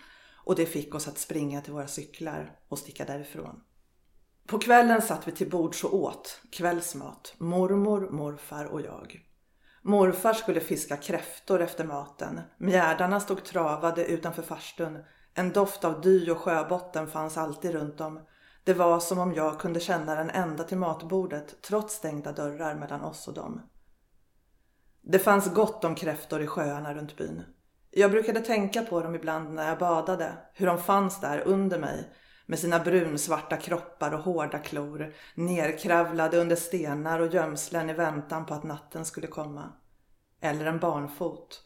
och 0.46 0.56
det 0.56 0.66
fick 0.66 0.96
oss 0.96 1.08
att 1.08 1.18
springa 1.18 1.62
till 1.62 1.74
våra 1.74 1.88
cyklar 1.88 2.60
och 2.68 2.80
sticka 2.80 3.06
därifrån. 3.06 3.62
På 4.48 4.60
kvällen 4.60 5.02
satt 5.02 5.28
vi 5.28 5.32
till 5.32 5.50
bords 5.50 5.84
och 5.84 5.96
åt 5.96 6.42
kvällsmat, 6.52 7.34
mormor, 7.38 8.10
morfar 8.10 8.66
och 8.66 8.82
jag. 8.82 9.22
Morfar 9.82 10.34
skulle 10.34 10.60
fiska 10.60 10.98
kräftor 10.98 11.62
efter 11.62 11.84
maten. 11.86 12.42
Mjärdarna 12.58 13.20
stod 13.20 13.44
travade 13.44 14.06
utanför 14.06 14.42
farstun. 14.42 15.04
En 15.34 15.52
doft 15.52 15.84
av 15.84 16.02
dy 16.02 16.32
och 16.32 16.38
sjöbotten 16.38 17.08
fanns 17.08 17.38
alltid 17.38 17.72
runt 17.72 18.02
om. 18.02 18.20
Det 18.64 18.74
var 18.74 19.00
som 19.00 19.20
om 19.20 19.34
jag 19.34 19.60
kunde 19.60 19.80
känna 19.80 20.16
den 20.16 20.30
ända 20.30 20.64
till 20.64 20.78
matbordet 20.78 21.62
trots 21.62 21.96
stängda 21.96 22.32
dörrar 22.32 22.76
mellan 22.76 23.02
oss 23.02 23.28
och 23.28 23.34
dem. 23.34 23.62
Det 25.02 25.20
fanns 25.20 25.54
gott 25.54 25.84
om 25.84 25.96
kräftor 25.96 26.42
i 26.42 26.48
sjöarna 26.48 26.94
runt 26.94 27.18
byn. 27.18 27.44
Jag 27.92 28.12
brukade 28.12 28.40
tänka 28.40 28.82
på 28.82 29.02
dem 29.02 29.16
ibland 29.16 29.54
när 29.54 29.70
jag 29.70 29.80
badade, 29.80 30.38
hur 30.54 30.66
de 30.66 30.78
fanns 30.78 31.22
där 31.22 31.40
under 31.46 31.80
mig 31.80 32.12
med 32.46 32.60
sina 32.60 32.80
brunsvarta 32.80 33.58
kroppar 33.58 34.12
och 34.12 34.20
hårda 34.20 34.60
klor, 34.60 35.14
nerkravlade 35.36 36.38
under 36.38 36.56
stenar 36.56 37.20
och 37.20 37.34
gömslen 37.34 37.90
i 37.90 37.94
väntan 37.94 38.46
på 38.46 38.54
att 38.54 38.64
natten 38.64 39.06
skulle 39.06 39.28
komma. 39.28 39.74
Eller 40.42 40.66
en 40.66 40.80
barnfot. 40.80 41.62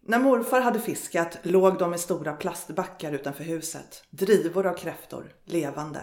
När 0.00 0.18
morfar 0.18 0.60
hade 0.60 0.80
fiskat 0.80 1.38
låg 1.42 1.78
de 1.78 1.94
i 1.94 1.98
stora 1.98 2.32
plastbackar 2.32 3.12
utanför 3.12 3.44
huset, 3.44 4.04
drivor 4.10 4.66
av 4.66 4.74
kräftor, 4.76 5.32
levande. 5.44 6.00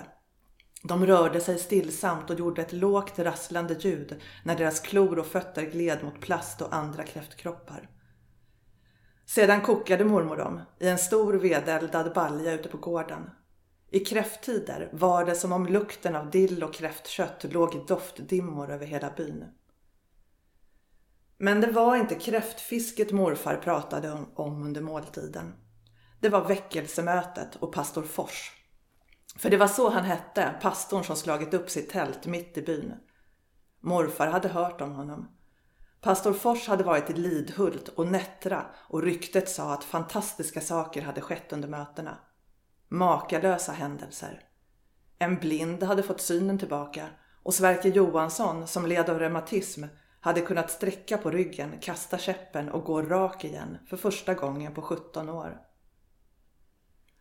De 0.84 1.06
rörde 1.06 1.42
sig 1.42 1.60
stillsamt 1.60 2.30
och 2.30 2.40
gjorde 2.40 2.62
ett 2.62 2.74
lågt 2.74 3.20
rasslande 3.20 3.74
ljud 3.74 4.22
när 4.44 4.56
deras 4.56 4.80
klor 4.80 5.20
och 5.20 5.26
fötter 5.26 5.64
gled 5.64 6.04
mot 6.04 6.22
plast 6.22 6.62
och 6.62 6.76
andra 6.76 7.04
kräftkroppar. 7.04 7.90
Sedan 9.29 9.62
kokade 9.62 10.05
mormor 10.05 10.38
dem 10.38 10.62
i 10.79 10.88
en 10.88 10.98
stor 10.98 11.33
vedeldad 11.33 12.13
balja 12.13 12.53
ute 12.53 12.69
på 12.69 12.77
gården. 12.77 13.29
I 13.89 14.00
kräfttider 14.00 14.89
var 14.91 15.25
det 15.25 15.36
som 15.36 15.51
om 15.51 15.65
lukten 15.65 16.15
av 16.15 16.29
dill 16.29 16.63
och 16.63 16.74
kräftkött 16.74 17.43
låg 17.43 17.75
i 17.75 17.83
doftdimmor 17.88 18.71
över 18.71 18.86
hela 18.86 19.09
byn. 19.09 19.45
Men 21.38 21.62
det 21.62 21.71
var 21.71 21.95
inte 21.95 22.15
kräftfisket 22.15 23.12
morfar 23.12 23.55
pratade 23.57 24.12
om, 24.12 24.27
under 24.65 24.81
måltiden. 24.81 25.53
Det 26.19 26.29
var 26.29 26.48
väckelsemötet 26.48 27.55
och 27.55 27.74
pastor 27.74 28.03
Fors. 28.03 28.51
För 29.38 29.50
det 29.50 29.57
var 29.57 29.67
så 29.67 29.89
han 29.89 30.03
hette, 30.03 30.55
pastorn 30.62 31.03
som 31.03 31.15
slagit 31.15 31.53
upp 31.53 31.69
sitt 31.69 31.89
tält 31.89 32.25
mitt 32.25 32.57
i 32.57 32.62
byn. 32.62 32.93
Morfar 33.79 34.27
hade 34.27 34.50
hört 34.50 34.81
om 34.81 34.91
honom. 34.91 35.38
Pastor 36.01 36.34
Fors 36.34 36.68
hade 36.68 36.84
varit 36.84 37.10
i 37.10 37.13
Lidhult 37.13 37.88
och 37.88 38.08
Nättra 38.08 38.65
och 38.88 39.03
ryktet 39.03 39.50
sa 39.50 39.74
att 39.74 39.84
fantastiska 39.84 40.62
saker 40.62 41.01
hade 41.01 41.22
skett 41.22 41.53
under 41.53 41.68
mötena. 41.68 42.18
Makalösa 42.88 43.72
händelser. 43.72 44.44
En 45.18 45.36
blind 45.36 45.84
hade 45.84 46.03
fått 46.03 46.22
synen 46.22 46.60
tillbaka 46.60 47.08
och 47.44 47.53
Sverker 47.53 47.89
Johansson 47.89 48.68
som 48.68 48.86
led 48.86 49.10
av 49.10 49.20
reumatism 49.20 49.84
hade 50.20 50.41
kunnat 50.41 50.72
sträcka 50.72 51.18
på 51.18 51.32
ryggen, 51.32 51.79
kasta 51.82 52.18
käppen 52.18 52.70
och 52.70 52.84
gå 52.84 53.01
rak 53.01 53.46
igen 53.46 53.77
för 53.89 53.98
första 53.98 54.34
gången 54.34 54.74
på 54.74 54.82
17 54.82 55.29
år. 55.29 55.62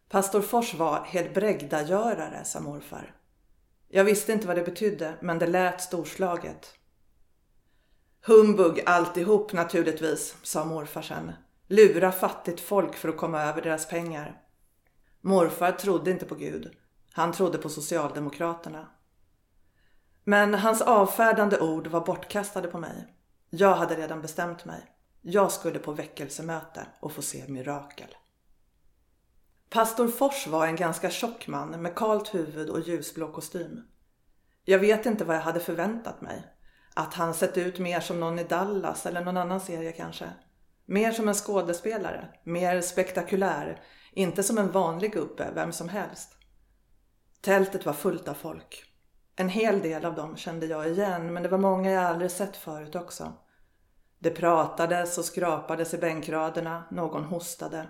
Pastor 0.08 0.42
Fors 0.42 0.74
var 0.74 1.04
helbrägdagörare, 1.04 2.44
sa 2.44 2.60
morfar. 2.60 3.14
Jag 3.88 4.04
visste 4.04 4.32
inte 4.32 4.46
vad 4.46 4.56
det 4.56 4.64
betydde, 4.64 5.14
men 5.20 5.38
det 5.38 5.46
lät 5.46 5.80
storslaget. 5.80 6.77
Humbug 8.26 8.82
alltihop 8.86 9.52
naturligtvis, 9.52 10.36
sa 10.42 10.64
morfar 10.64 11.02
sen. 11.02 11.32
Lura 11.66 12.12
fattigt 12.12 12.60
folk 12.60 12.94
för 12.94 13.08
att 13.08 13.16
komma 13.16 13.42
över 13.42 13.62
deras 13.62 13.88
pengar. 13.88 14.42
Morfar 15.20 15.72
trodde 15.72 16.10
inte 16.10 16.26
på 16.26 16.34
Gud. 16.34 16.70
Han 17.12 17.32
trodde 17.32 17.58
på 17.58 17.68
Socialdemokraterna. 17.68 18.86
Men 20.24 20.54
hans 20.54 20.82
avfärdande 20.82 21.60
ord 21.60 21.86
var 21.86 22.06
bortkastade 22.06 22.68
på 22.68 22.78
mig. 22.78 23.14
Jag 23.50 23.74
hade 23.74 23.94
redan 23.94 24.22
bestämt 24.22 24.64
mig. 24.64 24.80
Jag 25.22 25.52
skulle 25.52 25.78
på 25.78 25.92
väckelsemöte 25.92 26.86
och 27.00 27.12
få 27.12 27.22
se 27.22 27.44
mirakel. 27.48 28.16
Pastor 29.70 30.08
Fors 30.08 30.46
var 30.46 30.66
en 30.66 30.76
ganska 30.76 31.10
tjock 31.10 31.48
man 31.48 31.82
med 31.82 31.94
kalt 31.94 32.34
huvud 32.34 32.70
och 32.70 32.80
ljusblå 32.80 33.32
kostym. 33.32 33.82
Jag 34.64 34.78
vet 34.78 35.06
inte 35.06 35.24
vad 35.24 35.36
jag 35.36 35.42
hade 35.42 35.60
förväntat 35.60 36.20
mig. 36.20 36.57
Att 36.98 37.14
han 37.14 37.34
sett 37.34 37.58
ut 37.58 37.78
mer 37.78 38.00
som 38.00 38.20
någon 38.20 38.38
i 38.38 38.44
Dallas 38.44 39.06
eller 39.06 39.24
någon 39.24 39.36
annan 39.36 39.60
serie 39.60 39.92
kanske. 39.92 40.30
Mer 40.86 41.12
som 41.12 41.28
en 41.28 41.34
skådespelare, 41.34 42.28
mer 42.44 42.80
spektakulär, 42.80 43.82
inte 44.12 44.42
som 44.42 44.58
en 44.58 44.72
vanlig 44.72 45.12
gubbe, 45.12 45.50
vem 45.54 45.72
som 45.72 45.88
helst. 45.88 46.36
Tältet 47.40 47.86
var 47.86 47.92
fullt 47.92 48.28
av 48.28 48.34
folk. 48.34 48.84
En 49.36 49.48
hel 49.48 49.80
del 49.80 50.04
av 50.04 50.14
dem 50.14 50.36
kände 50.36 50.66
jag 50.66 50.88
igen, 50.88 51.32
men 51.32 51.42
det 51.42 51.48
var 51.48 51.58
många 51.58 51.90
jag 51.90 52.04
aldrig 52.04 52.30
sett 52.30 52.56
förut 52.56 52.94
också. 52.94 53.32
Det 54.18 54.30
pratades 54.30 55.18
och 55.18 55.24
skrapades 55.24 55.94
i 55.94 55.98
bänkraderna, 55.98 56.84
någon 56.90 57.24
hostade. 57.24 57.86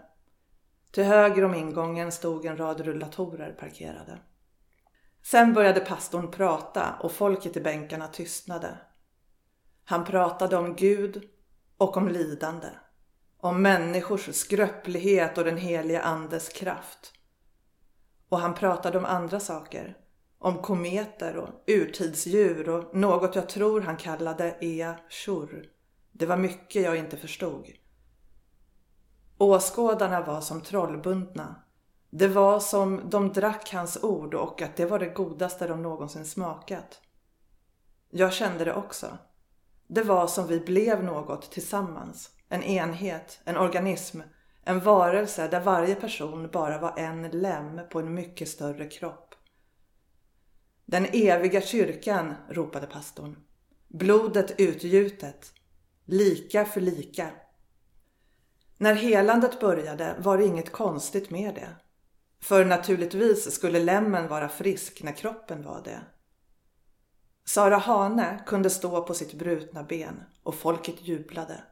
Till 0.93 1.05
höger 1.05 1.45
om 1.45 1.55
ingången 1.55 2.13
stod 2.13 2.47
en 2.47 2.57
rad 2.57 2.81
rullatorer 2.81 3.53
parkerade. 3.53 4.19
Sen 5.23 5.53
började 5.55 5.81
pastorn 5.81 6.31
prata 6.31 6.95
och 7.01 7.13
folket 7.13 7.57
i 7.57 7.61
bänkarna 7.61 8.09
tystnade. 8.09 8.79
Han 9.91 10.05
pratade 10.05 10.57
om 10.57 10.77
Gud 10.77 11.29
och 11.79 11.97
om 11.97 12.09
lidande. 12.09 12.69
Om 13.41 13.63
människors 13.63 14.35
skröplighet 14.35 15.39
och 15.39 15.45
den 15.45 15.57
heliga 15.57 16.03
andes 16.03 16.49
kraft. 16.49 17.13
Och 18.29 18.39
han 18.39 18.55
pratade 18.55 18.99
om 18.99 19.05
andra 19.05 19.41
saker. 19.41 19.97
Om 20.39 20.63
kometer 20.63 21.37
och 21.37 21.49
urtidsdjur 21.67 22.69
och 22.69 22.95
något 22.97 23.35
jag 23.35 23.49
tror 23.49 23.81
han 23.81 23.97
kallade 23.97 24.57
Ea 24.61 24.99
Shur. 25.11 25.71
Det 26.13 26.27
var 26.27 26.37
mycket 26.37 26.83
jag 26.83 26.97
inte 26.97 27.17
förstod. 27.17 27.67
Åskådarna 29.39 30.21
var 30.21 30.41
som 30.41 30.61
trollbundna. 30.61 31.63
Det 32.11 32.29
var 32.29 32.61
som 32.61 33.11
de 33.11 33.33
drack 33.33 33.73
hans 33.73 33.99
ord 34.03 34.35
och 34.35 34.63
att 34.63 34.77
det 34.77 34.87
var 34.87 34.99
det 34.99 35.09
godaste 35.09 35.67
de 35.67 35.83
någonsin 35.83 36.25
smakat. 36.25 37.01
Jag 38.11 38.33
kände 38.33 38.65
det 38.65 38.75
också. 38.75 39.19
Det 39.89 40.03
var 40.03 40.27
som 40.27 40.47
vi 40.47 40.61
blev 40.61 41.05
något 41.05 41.51
tillsammans. 41.51 42.31
En 42.49 42.63
enhet, 42.63 43.41
en 43.45 43.57
organism, 43.57 44.21
en 44.65 44.81
varelse 44.81 45.49
där 45.49 45.61
varje 45.61 45.95
person 45.95 46.49
bara 46.53 46.79
var 46.79 46.99
en 46.99 47.23
lem 47.23 47.81
på 47.91 47.99
en 47.99 48.15
mycket 48.15 48.49
större 48.49 48.87
kropp. 48.87 49.35
Den 50.85 51.07
eviga 51.13 51.61
kyrkan, 51.61 52.35
ropade 52.49 52.87
pastorn. 52.87 53.37
Blodet 53.89 54.61
utgjutet. 54.61 55.53
Lika 56.05 56.65
för 56.65 56.81
lika. 56.81 57.31
När 58.79 58.95
helandet 58.95 59.61
började 59.61 60.17
var 60.19 60.39
det 60.39 60.45
inget 60.45 60.73
konstigt 60.73 61.31
med 61.31 61.55
det. 61.55 61.69
För 62.41 62.65
naturligtvis 62.65 63.53
skulle 63.55 63.79
lämmen 63.79 64.29
vara 64.29 64.49
frisk 64.49 65.03
när 65.03 65.13
kroppen 65.13 65.65
var 65.65 65.83
det. 65.85 66.01
Sara 67.49 67.77
Hane 67.77 68.43
kunde 68.47 68.71
stå 68.71 69.03
på 69.03 69.15
sitt 69.15 69.35
brutna 69.35 69.83
ben 69.83 70.25
och 70.43 70.55
folket 70.55 71.03
jublade. 71.03 71.65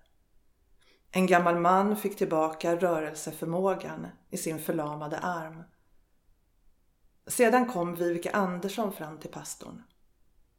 En 1.11 1.27
gammal 1.27 1.59
man 1.59 1.97
fick 1.97 2.17
tillbaka 2.17 2.77
rörelseförmågan 2.77 4.07
i 4.31 4.37
sin 4.37 4.59
förlamade 4.59 5.19
arm. 5.19 5.63
Sedan 7.27 7.73
kom 7.73 7.95
Viveka 7.95 8.31
Andersson 8.31 8.93
fram 8.93 9.19
till 9.19 9.31
pastorn. 9.31 9.83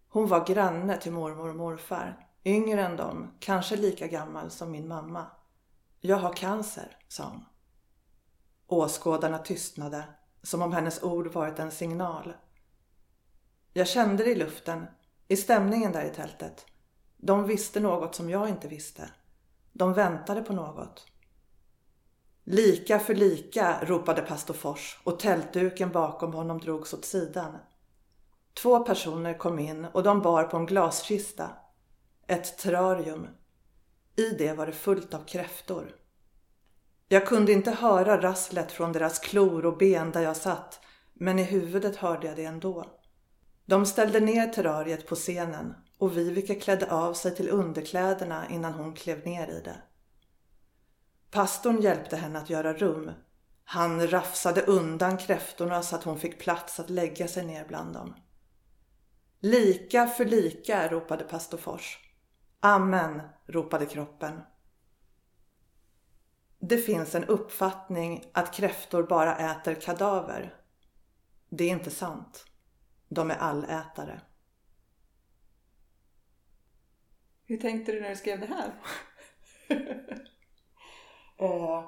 Hon 0.09 0.27
var 0.27 0.45
granne 0.45 0.97
till 0.97 1.11
mormor 1.11 1.49
och 1.49 1.55
morfar, 1.55 2.27
yngre 2.45 2.85
än 2.85 2.97
dem, 2.97 3.31
kanske 3.39 3.75
lika 3.75 4.07
gammal 4.07 4.51
som 4.51 4.71
min 4.71 4.87
mamma. 4.87 5.25
Jag 5.99 6.17
har 6.17 6.33
cancer, 6.33 6.97
sa 7.07 7.23
hon. 7.23 7.45
Åskådarna 8.67 9.37
tystnade, 9.37 10.03
som 10.43 10.61
om 10.61 10.73
hennes 10.73 11.03
ord 11.03 11.27
varit 11.27 11.59
en 11.59 11.71
signal. 11.71 12.33
Jag 13.73 13.87
kände 13.87 14.23
det 14.23 14.31
i 14.31 14.35
luften 14.35 14.87
i 15.27 15.37
stämningen 15.37 15.91
där 15.91 16.05
i 16.05 16.09
tältet. 16.09 16.65
De 17.17 17.47
visste 17.47 17.79
något 17.79 18.15
som 18.15 18.29
jag 18.29 18.49
inte 18.49 18.67
visste. 18.67 19.09
De 19.73 19.93
väntade 19.93 20.41
på 20.41 20.53
något. 20.53 21.05
Lika 22.43 22.99
för 22.99 23.15
lika, 23.15 23.85
ropade 23.85 24.21
pastor 24.21 24.53
Fors 24.53 24.99
och 25.03 25.19
tältduken 25.19 25.91
bakom 25.91 26.33
honom 26.33 26.59
drogs 26.59 26.93
åt 26.93 27.05
sidan. 27.05 27.57
Två 28.53 28.79
personer 28.79 29.37
kom 29.37 29.59
in 29.59 29.85
och 29.85 30.03
de 30.03 30.21
bar 30.21 30.43
på 30.43 30.57
en 30.57 30.65
glaskista. 30.65 31.49
Ett 32.27 32.57
terrarium. 32.57 33.27
I 34.15 34.29
det 34.29 34.53
var 34.53 34.65
det 34.65 34.71
fullt 34.71 35.13
av 35.13 35.23
kräftor. 35.23 35.95
Jag 37.07 37.27
kunde 37.27 37.51
inte 37.51 37.71
höra 37.71 38.21
rasslet 38.21 38.71
från 38.71 38.93
deras 38.93 39.19
klor 39.19 39.65
och 39.65 39.77
ben 39.77 40.11
där 40.11 40.21
jag 40.21 40.37
satt, 40.37 40.79
men 41.13 41.39
i 41.39 41.43
huvudet 41.43 41.95
hörde 41.95 42.27
jag 42.27 42.35
det 42.35 42.45
ändå. 42.45 42.85
De 43.67 43.85
ställde 43.85 44.19
ner 44.19 44.47
terrariet 44.47 45.07
på 45.07 45.15
scenen 45.15 45.73
och 45.97 46.17
Vivica 46.17 46.55
klädde 46.55 46.91
av 46.91 47.13
sig 47.13 47.35
till 47.35 47.49
underkläderna 47.49 48.49
innan 48.49 48.73
hon 48.73 48.93
klev 48.93 49.25
ner 49.25 49.47
i 49.47 49.61
det. 49.61 49.81
Pastorn 51.31 51.81
hjälpte 51.81 52.15
henne 52.15 52.39
att 52.39 52.49
göra 52.49 52.73
rum. 52.73 53.11
Han 53.63 54.07
rafsade 54.07 54.61
undan 54.61 55.17
kräftorna 55.17 55.83
så 55.83 55.95
att 55.95 56.03
hon 56.03 56.19
fick 56.19 56.39
plats 56.39 56.79
att 56.79 56.89
lägga 56.89 57.27
sig 57.27 57.45
ner 57.45 57.65
bland 57.67 57.93
dem. 57.93 58.15
Lika 59.39 60.07
för 60.07 60.25
lika, 60.25 60.87
ropade 60.87 61.23
pastor 61.23 61.57
Fors. 61.57 61.99
Amen, 62.59 63.21
ropade 63.45 63.85
kroppen. 63.85 64.41
Det 66.59 66.77
finns 66.77 67.15
en 67.15 67.25
uppfattning 67.25 68.25
att 68.33 68.53
kräftor 68.53 69.03
bara 69.03 69.37
äter 69.37 69.73
kadaver. 69.73 70.53
Det 71.49 71.63
är 71.63 71.69
inte 71.69 71.91
sant. 71.91 72.45
De 73.09 73.31
är 73.31 73.37
allätare. 73.37 74.21
Hur 77.45 77.57
tänkte 77.57 77.91
du 77.91 78.01
när 78.01 78.09
du 78.09 78.15
skrev 78.15 78.39
det 78.39 78.47
här? 78.47 78.73
Eh, 81.39 81.83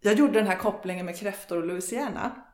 Jag 0.00 0.14
gjorde 0.14 0.32
den 0.32 0.46
här 0.46 0.58
kopplingen 0.58 1.06
med 1.06 1.18
kräftor 1.18 1.56
och 1.56 1.66
Louisiana. 1.66 2.46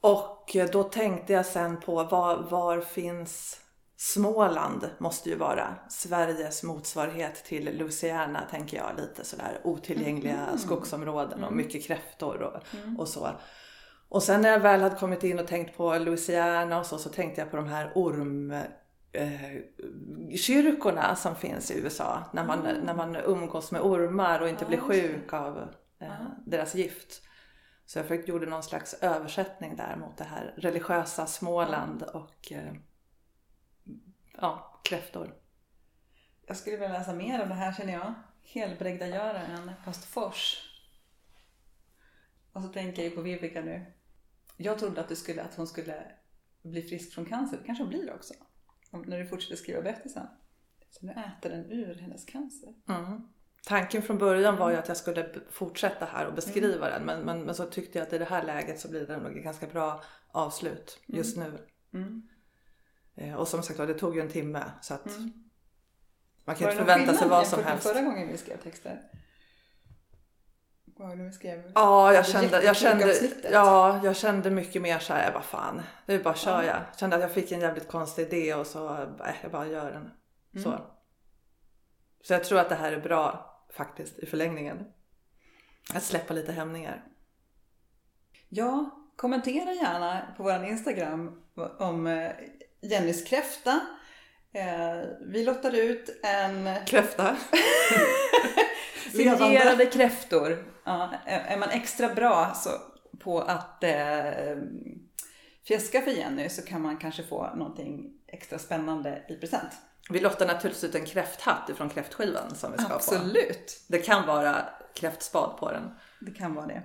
Och 0.00 0.56
då 0.72 0.82
tänkte 0.82 1.32
jag 1.32 1.46
sen 1.46 1.80
på 1.80 2.04
var, 2.04 2.36
var 2.42 2.80
finns 2.80 3.60
Småland 3.96 4.90
måste 4.98 5.28
ju 5.30 5.36
vara 5.36 5.78
Sveriges 5.88 6.62
motsvarighet 6.62 7.44
till 7.44 7.78
Louisiana 7.78 8.42
tänker 8.50 8.76
jag. 8.76 8.96
Lite 8.96 9.24
sådär 9.24 9.60
otillgängliga 9.64 10.58
skogsområden 10.58 11.44
och 11.44 11.52
mycket 11.52 11.86
kräftor 11.86 12.42
och, 12.42 12.62
och 13.00 13.08
så. 13.08 13.28
Och 14.08 14.22
sen 14.22 14.40
när 14.40 14.48
jag 14.48 14.60
väl 14.60 14.80
hade 14.80 14.96
kommit 14.96 15.24
in 15.24 15.38
och 15.38 15.46
tänkt 15.46 15.76
på 15.76 15.98
Louisiana 15.98 16.78
och 16.78 16.86
så, 16.86 16.98
så 16.98 17.08
tänkte 17.08 17.40
jag 17.40 17.50
på 17.50 17.56
de 17.56 17.66
här 17.66 17.92
orm 17.94 18.50
eh, 19.12 21.14
som 21.16 21.36
finns 21.36 21.70
i 21.70 21.78
USA. 21.78 22.24
När 22.32 22.44
man, 22.44 22.58
när 22.58 22.94
man 22.94 23.16
umgås 23.16 23.72
med 23.72 23.80
ormar 23.80 24.40
och 24.40 24.48
inte 24.48 24.64
Ja, 24.64 24.68
blir 24.68 24.78
sjuk 24.78 25.32
av 25.32 25.74
eh, 25.98 26.26
deras 26.46 26.74
gift. 26.74 27.22
Så 27.86 27.98
jag 27.98 28.06
fick, 28.06 28.28
gjorde 28.28 28.46
någon 28.46 28.62
slags 28.62 28.94
översättning 28.94 29.76
där 29.76 29.96
mot 29.96 30.16
det 30.16 30.24
här 30.24 30.54
religiösa 30.56 31.26
Småland 31.26 32.02
och 32.02 32.52
eh, 32.52 32.72
ja, 34.40 34.80
kräftor. 34.84 35.34
Jag 36.46 36.56
skulle 36.56 36.76
vilja 36.76 36.98
läsa 36.98 37.12
mer 37.12 37.42
om 37.42 37.48
det 37.48 37.54
här 37.54 37.72
känner 37.72 37.92
jag. 37.92 38.14
Helbrägdagöraren, 38.42 39.72
pastor 39.84 40.06
Fors. 40.06 40.62
Och 42.52 42.62
så 42.62 42.68
tänker 42.68 43.04
jag 43.04 43.14
på 43.14 43.20
Vivica 43.20 43.60
nu. 43.60 43.86
Jag 44.56 44.78
trodde 44.78 45.00
att, 45.00 45.08
du 45.08 45.16
skulle, 45.16 45.42
att 45.42 45.54
hon 45.54 45.66
skulle 45.66 46.12
bli 46.62 46.82
frisk 46.82 47.12
från 47.14 47.26
cancer. 47.26 47.56
Det 47.58 47.64
kanske 47.66 47.82
hon 47.84 47.88
blir 47.88 48.14
också. 48.14 48.34
Om, 48.90 49.02
när 49.02 49.18
du 49.18 49.26
fortsätter 49.26 49.56
skriva 49.56 49.82
berättelsen. 49.82 50.26
Så 50.90 51.06
nu 51.06 51.12
äter 51.12 51.50
den 51.50 51.70
ur 51.70 51.94
hennes 51.94 52.24
cancer. 52.24 52.74
Mm. 52.88 53.20
Tanken 53.66 54.02
från 54.02 54.18
början 54.18 54.56
var 54.56 54.70
ju 54.70 54.76
att 54.76 54.88
jag 54.88 54.96
skulle 54.96 55.34
fortsätta 55.50 56.04
här 56.04 56.26
och 56.26 56.34
beskriva 56.34 56.90
den 56.90 57.02
men, 57.04 57.20
men, 57.20 57.42
men 57.42 57.54
så 57.54 57.64
tyckte 57.66 57.98
jag 57.98 58.06
att 58.06 58.12
i 58.12 58.18
det 58.18 58.24
här 58.24 58.42
läget 58.42 58.80
så 58.80 58.90
blir 58.90 59.06
det 59.06 59.16
nog 59.18 59.36
ett 59.36 59.44
ganska 59.44 59.66
bra 59.66 60.02
avslut 60.28 61.00
just 61.06 61.36
nu. 61.36 61.58
Mm. 61.94 62.28
Eh, 63.14 63.34
Och 63.34 63.48
som 63.48 63.62
sagt 63.62 63.78
var, 63.78 63.86
det 63.86 63.94
tog 63.94 64.14
ju 64.16 64.20
en 64.20 64.28
timme 64.28 64.64
så 64.82 64.94
att 64.94 65.06
Mm. 65.06 65.32
man 66.44 66.56
kan 66.56 66.64
Var 66.64 66.72
inte 66.72 66.84
det 66.84 66.86
någon 66.86 66.86
förvänta 66.86 67.12
sig 67.12 67.18
skillnad 67.22 67.38
vad 67.38 67.46
som 67.46 67.64
helst. 67.64 67.86
förra 67.88 68.02
gången 68.02 68.28
vi 68.28 68.36
skrev 68.38 68.56
texter? 68.56 69.02
Var 70.98 71.16
det 71.16 71.24
vi 71.24 71.32
skrev? 71.32 71.72
Ja, 71.74 72.12
jag 72.14 72.24
Det 72.24 72.28
kände, 72.30 72.62
jag 72.62 72.76
kände, 72.76 73.14
ja, 73.52 74.00
jag 74.04 74.16
kände 74.16 74.50
mycket 74.50 74.82
mer 74.82 74.98
så 74.98 75.12
här, 75.12 75.32
vad 75.32 75.44
fan, 75.44 75.82
är 76.06 76.18
bara 76.18 76.34
kör 76.34 76.62
Ja. 76.62 76.66
jag. 76.68 76.98
Kände 76.98 77.16
att 77.16 77.22
jag 77.22 77.32
fick 77.32 77.52
en 77.52 77.60
jävligt 77.60 77.88
konstig 77.88 78.22
idé 78.26 78.54
och 78.54 78.66
så, 78.66 78.94
äh, 78.94 79.34
jag 79.42 79.50
bara 79.52 79.66
gör 79.66 79.90
den. 79.92 80.10
Så. 80.62 80.68
Mm. 80.68 80.80
så 82.24 82.32
jag 82.32 82.44
tror 82.44 82.58
att 82.58 82.68
det 82.68 82.74
här 82.74 82.92
är 82.92 83.00
bra 83.00 83.52
faktiskt 83.72 84.18
i 84.18 84.26
förlängningen. 84.26 84.84
Att 85.94 86.02
släppa 86.02 86.34
lite 86.34 86.52
hämningar. 86.52 87.04
Ja, 88.48 88.90
kommentera 89.16 89.72
gärna 89.72 90.34
på 90.36 90.42
vår 90.42 90.64
Instagram 90.64 91.42
om 91.78 92.06
eh, 92.06 92.32
Jennys 92.82 93.24
kräfta. 93.28 93.80
Eh, 94.52 95.08
Vi 95.26 95.44
lottade 95.44 95.78
ut 95.80 96.20
en 96.22 96.84
Kräfta. 96.86 97.36
Signerade 99.12 99.86
kräftor. 99.86 100.72
Ja, 100.84 101.14
är 101.24 101.58
man 101.58 101.68
extra 101.70 102.14
bra 102.14 102.52
så, 102.54 102.70
på 103.18 103.40
att 103.40 103.84
eh, 103.84 104.56
fjäska 105.68 106.00
för 106.02 106.10
Jenny 106.10 106.48
så 106.48 106.62
kan 106.62 106.82
man 106.82 106.96
kanske 106.96 107.22
få 107.22 107.54
någonting 107.54 108.12
extra 108.26 108.58
spännande 108.58 109.24
i 109.28 109.34
present. 109.34 109.72
Vi 110.10 110.20
lottar 110.20 110.46
naturligtvis 110.46 110.84
ut 110.84 110.94
en 110.94 111.06
kräfthatt 111.06 111.68
ifrån 111.68 111.88
kräftskivan 111.90 112.54
som 112.54 112.72
vi 112.72 112.78
ska 112.78 112.88
få. 112.88 112.94
Absolut, 112.94 113.84
Det 113.88 113.98
kan 113.98 114.26
vara 114.26 114.68
kräftspad 114.94 115.56
på 115.58 115.72
den. 115.72 115.94
det 116.20 116.30
kan 116.30 116.54
vara 116.54 116.66
det. 116.66 116.82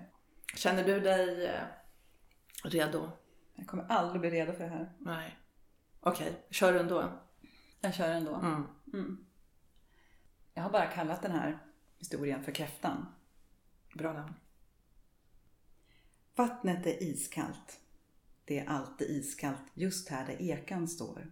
Känner 0.56 0.84
du 0.84 1.00
dig 1.00 1.46
eh, 1.46 1.62
redo? 2.64 3.10
Jag 3.56 3.68
kommer 3.68 3.86
aldrig 3.90 4.22
bli 4.22 4.30
redo 4.30 4.54
för 4.54 4.64
det 4.64 4.70
här. 4.70 4.92
Nej. 5.00 5.38
Okej, 6.00 6.46
kör 6.50 6.74
du 6.74 6.80
ändå. 6.80 7.04
Jag 7.82 7.94
kör 7.94 8.10
ändå. 8.10 8.36
Mm. 8.36 8.68
Mm. 8.94 9.18
Jag 10.54 10.64
har 10.64 10.70
bara 10.70 10.86
kallat 10.86 11.22
den 11.22 11.32
här 11.32 11.60
historien 12.02 12.44
för 12.44 12.52
kräftan. 12.52 13.06
Bra 13.94 14.14
namn. 14.14 14.34
Vattnet 16.36 16.86
är 16.86 17.04
iskallt. 17.04 17.80
Det 18.46 18.60
är 18.60 18.66
alltid 18.66 19.10
iskallt 19.10 19.72
just 19.74 20.10
här 20.10 20.28
där 20.28 20.42
ekan 20.42 20.88
står. 20.88 21.32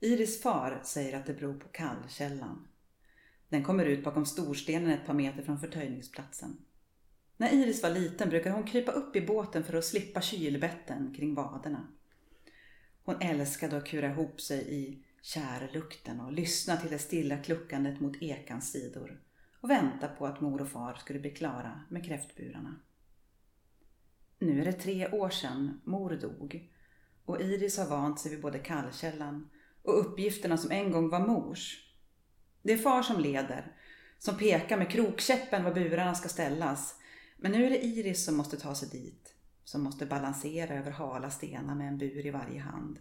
Iris 0.00 0.42
far 0.42 0.80
säger 0.84 1.18
att 1.18 1.26
det 1.26 1.34
beror 1.34 1.54
på 1.54 1.68
kallkällan. 1.68 2.68
Den 3.48 3.64
kommer 3.64 3.84
ut 3.84 4.04
bakom 4.04 4.26
storstenen 4.26 4.90
ett 4.90 5.06
par 5.06 5.14
meter 5.14 5.42
från 5.42 5.60
förtöjningsplatsen. 5.60 6.56
När 7.36 7.54
Iris 7.54 7.82
var 7.82 7.90
liten 7.90 8.28
brukade 8.28 8.54
hon 8.54 8.66
krypa 8.66 8.92
upp 8.92 9.16
i 9.16 9.20
båten 9.20 9.64
för 9.64 9.74
att 9.74 9.84
slippa 9.84 10.20
kylbetten 10.20 11.14
kring 11.16 11.34
vaderna. 11.34 11.88
Hon 13.02 13.16
älskade 13.20 13.76
att 13.76 13.86
kura 13.86 14.10
ihop 14.10 14.40
sig 14.40 14.74
i 14.74 15.04
kärlukten 15.22 16.20
och 16.20 16.32
lyssna 16.32 16.76
till 16.76 16.90
det 16.90 16.98
stilla 16.98 17.38
kluckandet 17.38 18.00
mot 18.00 18.22
ekans 18.22 18.72
sidor 18.72 19.20
och 19.60 19.70
vänta 19.70 20.08
på 20.08 20.26
att 20.26 20.40
mor 20.40 20.60
och 20.60 20.68
far 20.68 20.94
skulle 20.94 21.18
bli 21.18 21.30
klara 21.30 21.80
med 21.88 22.04
kräftburarna. 22.04 22.76
Nu 24.38 24.60
är 24.60 24.64
det 24.64 24.72
tre 24.72 25.10
år 25.10 25.30
sedan 25.30 25.80
mor 25.84 26.10
dog 26.10 26.70
och 27.24 27.40
Iris 27.40 27.78
har 27.78 27.86
vant 27.86 28.20
sig 28.20 28.30
vid 28.30 28.40
både 28.40 28.58
kallkällan 28.58 29.48
och 29.82 30.00
uppgifterna 30.00 30.56
som 30.56 30.70
en 30.70 30.92
gång 30.92 31.08
var 31.08 31.26
mors. 31.26 31.94
Det 32.62 32.72
är 32.72 32.78
far 32.78 33.02
som 33.02 33.20
leder, 33.20 33.76
som 34.18 34.36
pekar 34.36 34.76
med 34.76 34.90
krokkäppen 34.90 35.64
var 35.64 35.74
burarna 35.74 36.14
ska 36.14 36.28
ställas. 36.28 36.94
Men 37.36 37.52
nu 37.52 37.66
är 37.66 37.70
det 37.70 37.84
Iris 37.84 38.24
som 38.24 38.36
måste 38.36 38.56
ta 38.56 38.74
sig 38.74 38.88
dit, 38.88 39.34
som 39.64 39.82
måste 39.82 40.06
balansera 40.06 40.74
över 40.74 40.90
hala 40.90 41.30
stenar 41.30 41.74
med 41.74 41.88
en 41.88 41.98
bur 41.98 42.26
i 42.26 42.30
varje 42.30 42.60
hand. 42.60 42.98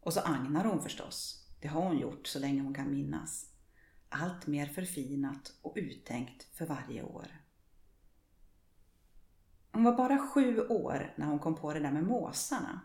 Och 0.00 0.12
så 0.12 0.20
agnar 0.20 0.64
hon 0.64 0.82
förstås. 0.82 1.46
Det 1.60 1.68
har 1.68 1.82
hon 1.82 1.98
gjort 1.98 2.26
så 2.26 2.38
länge 2.38 2.62
hon 2.62 2.74
kan 2.74 2.90
minnas. 2.90 3.53
Allt 4.16 4.46
mer 4.46 4.66
förfinat 4.66 5.52
och 5.62 5.72
uttänkt 5.76 6.56
för 6.56 6.66
varje 6.66 7.02
år. 7.02 7.26
Hon 9.72 9.84
var 9.84 9.96
bara 9.96 10.18
sju 10.18 10.60
år 10.60 11.14
när 11.16 11.26
hon 11.26 11.38
kom 11.38 11.54
på 11.54 11.72
det 11.72 11.80
där 11.80 11.92
med 11.92 12.04
måsarna. 12.04 12.80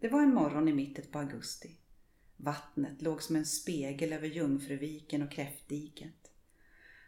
Det 0.00 0.08
var 0.08 0.22
en 0.22 0.34
morgon 0.34 0.68
i 0.68 0.72
mitten 0.72 1.04
på 1.12 1.18
augusti. 1.18 1.76
Vattnet 2.36 3.02
låg 3.02 3.22
som 3.22 3.36
en 3.36 3.46
spegel 3.46 4.12
över 4.12 4.26
Jungfruviken 4.26 5.22
och 5.22 5.32
kräftdiket. 5.32 6.30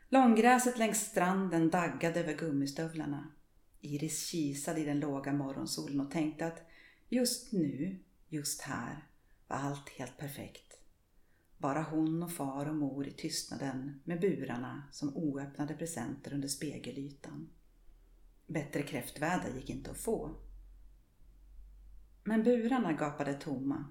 Långgräset 0.08 0.78
längs 0.78 1.00
stranden 1.00 1.70
daggade 1.70 2.20
över 2.20 2.34
gummistövlarna. 2.34 3.32
Iris 3.80 4.26
kisade 4.26 4.80
i 4.80 4.84
den 4.84 5.00
låga 5.00 5.32
morgonsolen 5.32 6.00
och 6.00 6.10
tänkte 6.10 6.46
att 6.46 6.62
just 7.08 7.52
nu, 7.52 7.98
just 8.28 8.60
här, 8.60 9.06
var 9.48 9.56
allt 9.56 9.88
helt 9.88 10.18
perfekt. 10.18 10.71
Bara 11.62 11.82
hon 11.82 12.22
och 12.22 12.32
far 12.32 12.68
och 12.68 12.74
mor 12.74 13.06
i 13.06 13.10
tystnaden 13.10 14.00
med 14.04 14.20
burarna 14.20 14.82
som 14.92 15.16
oöppnade 15.16 15.74
presenter 15.74 16.34
under 16.34 16.48
spegelytan. 16.48 17.48
Bättre 18.46 18.82
kräftväder 18.82 19.52
gick 19.56 19.70
inte 19.70 19.90
att 19.90 19.98
få. 19.98 20.34
Men 22.24 22.42
burarna 22.42 22.92
gapade 22.92 23.34
tomma. 23.34 23.84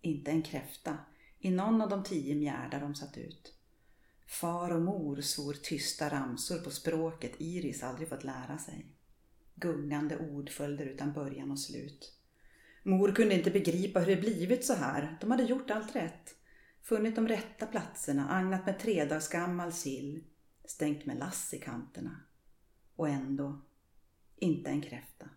Inte 0.00 0.30
en 0.30 0.42
kräfta 0.42 0.98
i 1.38 1.50
någon 1.50 1.82
av 1.82 1.88
de 1.88 2.04
tio 2.04 2.34
mjärdar 2.34 2.80
de 2.80 2.94
satt 2.94 3.18
ut. 3.18 3.54
Far 4.26 4.70
och 4.70 4.82
mor 4.82 5.20
svor 5.20 5.52
tysta 5.52 6.08
ramsor 6.08 6.58
på 6.58 6.70
språket 6.70 7.32
Iris 7.38 7.82
aldrig 7.82 8.08
fått 8.08 8.24
lära 8.24 8.58
sig. 8.58 8.86
Gungande 9.54 10.18
ordföljder 10.18 10.86
utan 10.86 11.12
början 11.12 11.50
och 11.50 11.60
slut. 11.60 12.12
Mor 12.82 13.12
kunde 13.12 13.34
inte 13.34 13.50
begripa 13.50 14.00
hur 14.00 14.06
det 14.06 14.20
blivit 14.20 14.64
så 14.64 14.74
här. 14.74 15.18
De 15.20 15.30
hade 15.30 15.42
gjort 15.42 15.70
allt 15.70 15.96
rätt 15.96 16.34
funnit 16.82 17.16
de 17.16 17.28
rätta 17.28 17.66
platserna, 17.66 18.28
agnat 18.30 18.66
med 18.66 18.78
tredagsgammal 18.78 19.72
sill, 19.72 20.24
stängt 20.64 21.06
med 21.06 21.18
lass 21.18 21.54
i 21.54 21.58
kanterna. 21.58 22.20
Och 22.96 23.08
ändå, 23.08 23.60
inte 24.36 24.70
en 24.70 24.82
kräfta. 24.82 25.28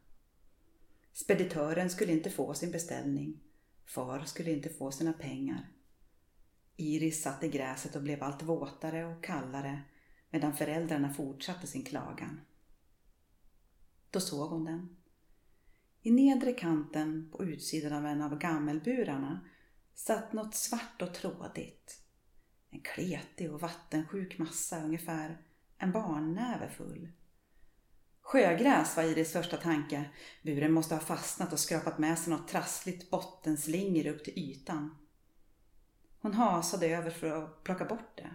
Speditören 1.14 1.90
skulle 1.90 2.12
inte 2.12 2.30
få 2.30 2.54
sin 2.54 2.72
beställning. 2.72 3.40
Far 3.86 4.24
skulle 4.24 4.52
inte 4.52 4.70
få 4.70 4.92
sina 4.92 5.14
pengar. 5.14 5.72
Iris 6.76 7.24
satt 7.24 7.44
i 7.44 7.48
gräset 7.48 7.96
och 7.96 8.04
blev 8.04 8.24
allt 8.24 8.44
våtare 8.44 9.06
och 9.06 9.24
kallare 9.24 9.82
medan 10.30 10.54
föräldrarna 10.54 11.14
fortsatte 11.14 11.68
sin 11.68 11.84
klagan. 11.84 12.42
Då 14.10 14.20
såg 14.20 14.50
hon 14.50 14.66
den. 14.66 14.98
I 16.02 16.12
nedre 16.12 16.54
kanten 16.54 17.30
på 17.32 17.44
utsidan 17.44 17.94
av 17.94 18.06
en 18.06 18.22
av 18.22 18.38
gammelburarna 18.38 19.40
satt 20.06 20.34
något 20.34 20.56
svart 20.56 21.02
och 21.02 21.14
trådigt. 21.14 22.02
En 22.70 22.82
kletig 22.82 23.54
och 23.54 23.62
vattensjuk 23.62 24.38
massa, 24.38 24.84
ungefär 24.84 25.42
en 25.78 25.92
barnnäve 25.92 26.70
full. 26.70 27.12
Sjögräs 28.22 28.98
var 28.98 29.04
Iris 29.04 29.34
första 29.34 29.58
tanke. 29.58 30.10
Buren 30.44 30.72
måste 30.72 30.96
ha 30.96 31.02
fastnat 31.02 31.54
och 31.54 31.60
skrapat 31.60 32.00
med 32.00 32.20
sig 32.20 32.34
något 32.34 32.48
trassligt 32.48 33.10
bottenslinger 33.10 34.08
upp 34.08 34.24
till 34.24 34.40
ytan. 34.40 34.96
Hon 36.22 36.34
hasade 36.34 36.88
över 36.88 37.10
för 37.10 37.44
att 37.44 37.64
plocka 37.64 37.86
bort 37.86 38.18
det. 38.18 38.30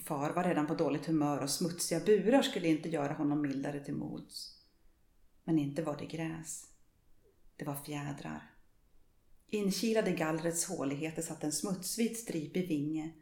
Far 0.00 0.30
var 0.30 0.44
redan 0.44 0.66
på 0.66 0.74
dåligt 0.74 1.06
humör 1.06 1.40
och 1.40 1.50
smutsiga 1.50 2.00
burar 2.00 2.42
skulle 2.42 2.68
inte 2.68 2.88
göra 2.88 3.12
honom 3.12 3.42
mildare 3.42 3.84
till 3.84 3.94
mods. 3.94 4.58
Men 5.44 5.58
inte 5.58 5.82
var 5.82 5.96
det 5.96 6.06
gräs. 6.06 6.64
Det 7.56 7.64
var 7.64 7.74
fjädrar. 7.74 8.53
Inkilad 9.54 10.08
i 10.08 10.12
gallrets 10.12 10.64
håligheter 10.64 11.22
satt 11.22 11.44
en 11.44 11.52
smutsvit 11.52 12.18
stripig 12.18 12.68
vinge. 12.68 13.12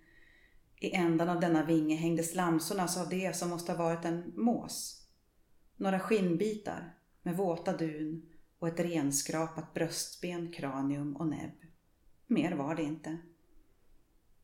I 0.76 0.94
ändan 0.94 1.28
av 1.28 1.40
denna 1.40 1.64
vinge 1.64 1.96
hängde 1.96 2.22
slamsorna 2.22 2.88
av 2.98 3.08
det 3.08 3.36
som 3.36 3.50
måste 3.50 3.72
ha 3.72 3.84
varit 3.84 4.04
en 4.04 4.32
mås. 4.36 5.06
Några 5.76 6.00
skinnbitar 6.00 6.96
med 7.22 7.36
våta 7.36 7.76
dun 7.76 8.30
och 8.58 8.68
ett 8.68 8.80
renskrapat 8.80 9.74
bröstben, 9.74 10.52
kranium 10.52 11.16
och 11.16 11.26
näbb. 11.26 11.54
Mer 12.26 12.52
var 12.52 12.74
det 12.74 12.82
inte. 12.82 13.18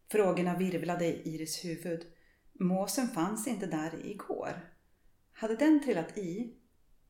Frågorna 0.08 0.58
virvlade 0.58 1.06
i 1.06 1.34
Iris 1.34 1.64
huvud. 1.64 2.06
Måsen 2.52 3.08
fanns 3.08 3.46
inte 3.46 3.66
där 3.66 4.06
igår. 4.06 4.74
Hade 5.32 5.56
den 5.56 5.82
trillat 5.84 6.18
i, 6.18 6.54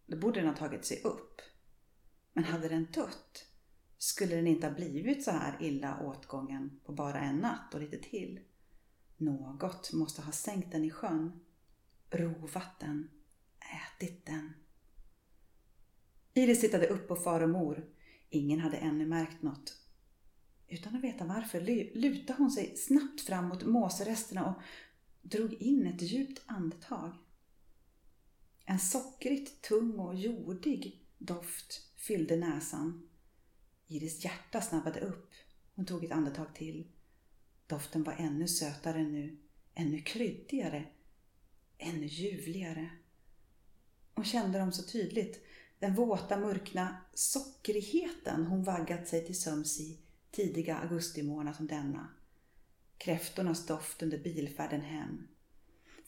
då 0.07 0.17
borde 0.17 0.41
den 0.41 0.49
ha 0.49 0.57
tagit 0.57 0.85
sig 0.85 1.01
upp. 1.05 1.41
Men 2.33 2.45
hade 2.45 2.69
den 2.69 2.87
dött 2.95 3.48
skulle 3.99 4.37
den 4.37 4.47
inte 4.47 4.67
ha 4.67 4.75
blivit 4.75 5.25
så 5.25 5.31
här 5.31 5.57
illa 5.61 6.01
åtgången 6.01 6.81
på 6.85 6.93
bara 6.93 7.21
en 7.21 7.37
natt 7.37 7.75
och 7.75 7.81
lite 7.81 7.99
till. 7.99 8.41
Något 9.17 9.93
måste 9.93 10.23
ha 10.23 10.33
sänkt 10.33 10.73
den 10.73 10.85
i 10.85 10.91
sjön, 10.91 11.41
rovat 12.11 12.81
den, 12.81 13.11
ätit 13.97 14.27
den. 14.27 14.53
Iris 16.35 16.61
tittade 16.61 16.87
upp 16.87 17.09
på 17.09 17.17
far 17.17 17.41
och 17.41 17.51
mor. 17.51 17.87
Ingen 18.31 18.61
hade 18.61 18.77
ännu 18.77 19.07
märkt 19.07 19.43
något. 19.43 19.79
Utan 20.69 20.97
att 20.97 21.05
veta 21.05 21.25
varför 21.25 21.61
lutade 21.97 22.39
hon 22.39 22.51
sig 22.51 22.77
snabbt 22.77 23.21
fram 23.21 23.49
mot 23.49 23.65
måsresterna 23.65 24.55
och 24.55 24.63
drog 25.23 25.55
in 25.55 25.87
ett 25.87 26.03
djupt 26.03 26.43
andetag. 26.47 27.13
En 28.65 28.79
sockrigt 28.79 29.63
tung 29.63 29.99
och 29.99 30.15
jordig 30.15 31.07
doft 31.19 31.93
fyllde 31.97 32.37
näsan. 32.37 33.08
Iris 33.89 34.25
hjärta 34.25 34.61
snabbade 34.61 35.01
upp. 35.01 35.31
Hon 35.75 35.87
tog 35.87 36.05
ett 36.05 36.13
andetag 36.13 36.55
till. 36.55 36.87
Doften 37.67 38.03
var 38.03 38.13
ännu 38.13 38.49
sötare 38.49 39.03
nu, 39.03 39.39
ännu 39.75 40.01
kryddigare, 40.01 40.85
ännu 41.79 42.07
ljuvligare. 42.07 42.91
Hon 44.15 44.25
kände 44.25 44.59
dem 44.59 44.73
så 44.73 44.83
tydligt, 44.83 45.45
den 45.79 45.95
våta 45.95 46.37
mörkna 46.37 46.97
sockrigheten 47.15 48.47
hon 48.47 48.65
vaggat 48.65 49.09
sig 49.09 49.27
till 49.27 49.41
sömns 49.41 49.81
i 49.81 49.99
tidiga 50.31 50.77
augustimorgnar 50.77 51.53
som 51.53 51.67
denna. 51.67 52.09
Kräftornas 52.99 53.67
doft 53.67 54.03
under 54.03 54.19
bilfärden 54.19 54.81
hem. 54.81 55.29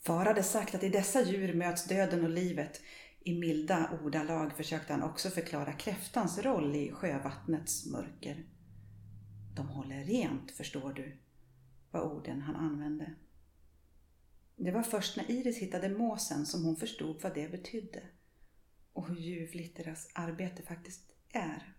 Far 0.01 0.25
hade 0.25 0.43
sagt 0.43 0.75
att 0.75 0.83
i 0.83 0.89
dessa 0.89 1.21
djur 1.21 1.53
möts 1.53 1.85
döden 1.85 2.23
och 2.23 2.29
livet. 2.29 2.81
I 3.23 3.39
milda 3.39 3.99
ordalag 4.03 4.53
försökte 4.57 4.93
han 4.93 5.03
också 5.03 5.29
förklara 5.29 5.73
kräftans 5.73 6.37
roll 6.37 6.75
i 6.75 6.91
sjövattnets 6.91 7.85
mörker. 7.85 8.45
De 9.55 9.67
håller 9.67 10.03
rent, 10.03 10.51
förstår 10.51 10.93
du, 10.93 11.17
var 11.91 12.01
orden 12.01 12.41
han 12.41 12.55
använde. 12.55 13.15
Det 14.55 14.71
var 14.71 14.83
först 14.83 15.17
när 15.17 15.31
Iris 15.31 15.57
hittade 15.57 15.89
måsen 15.89 16.45
som 16.45 16.65
hon 16.65 16.75
förstod 16.75 17.21
vad 17.21 17.33
det 17.33 17.51
betydde 17.51 18.03
och 18.93 19.07
hur 19.07 19.15
ljuvligt 19.15 19.77
deras 19.77 20.09
arbete 20.13 20.63
faktiskt 20.63 21.15
är. 21.29 21.75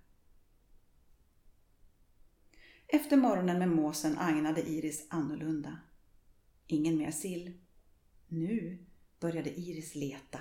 Efter 2.87 3.16
morgonen 3.16 3.59
med 3.59 3.68
måsen 3.68 4.18
agnade 4.18 4.68
Iris 4.70 5.07
annorlunda. 5.11 5.78
Ingen 6.66 6.96
mer 6.96 7.11
sill. 7.11 7.61
Nu 8.28 8.87
började 9.20 9.61
Iris 9.61 9.94
leta. 9.94 10.38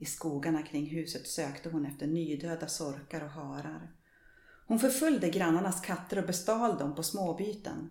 I 0.00 0.06
skogarna 0.06 0.62
kring 0.62 0.86
huset 0.86 1.26
sökte 1.26 1.68
hon 1.68 1.86
efter 1.86 2.06
nydöda 2.06 2.68
sorkar 2.68 3.20
och 3.20 3.30
harar. 3.30 3.92
Hon 4.66 4.78
förföljde 4.78 5.30
grannarnas 5.30 5.80
katter 5.80 6.18
och 6.18 6.26
bestal 6.26 6.78
dem 6.78 6.94
på 6.94 7.02
småbyten. 7.02 7.90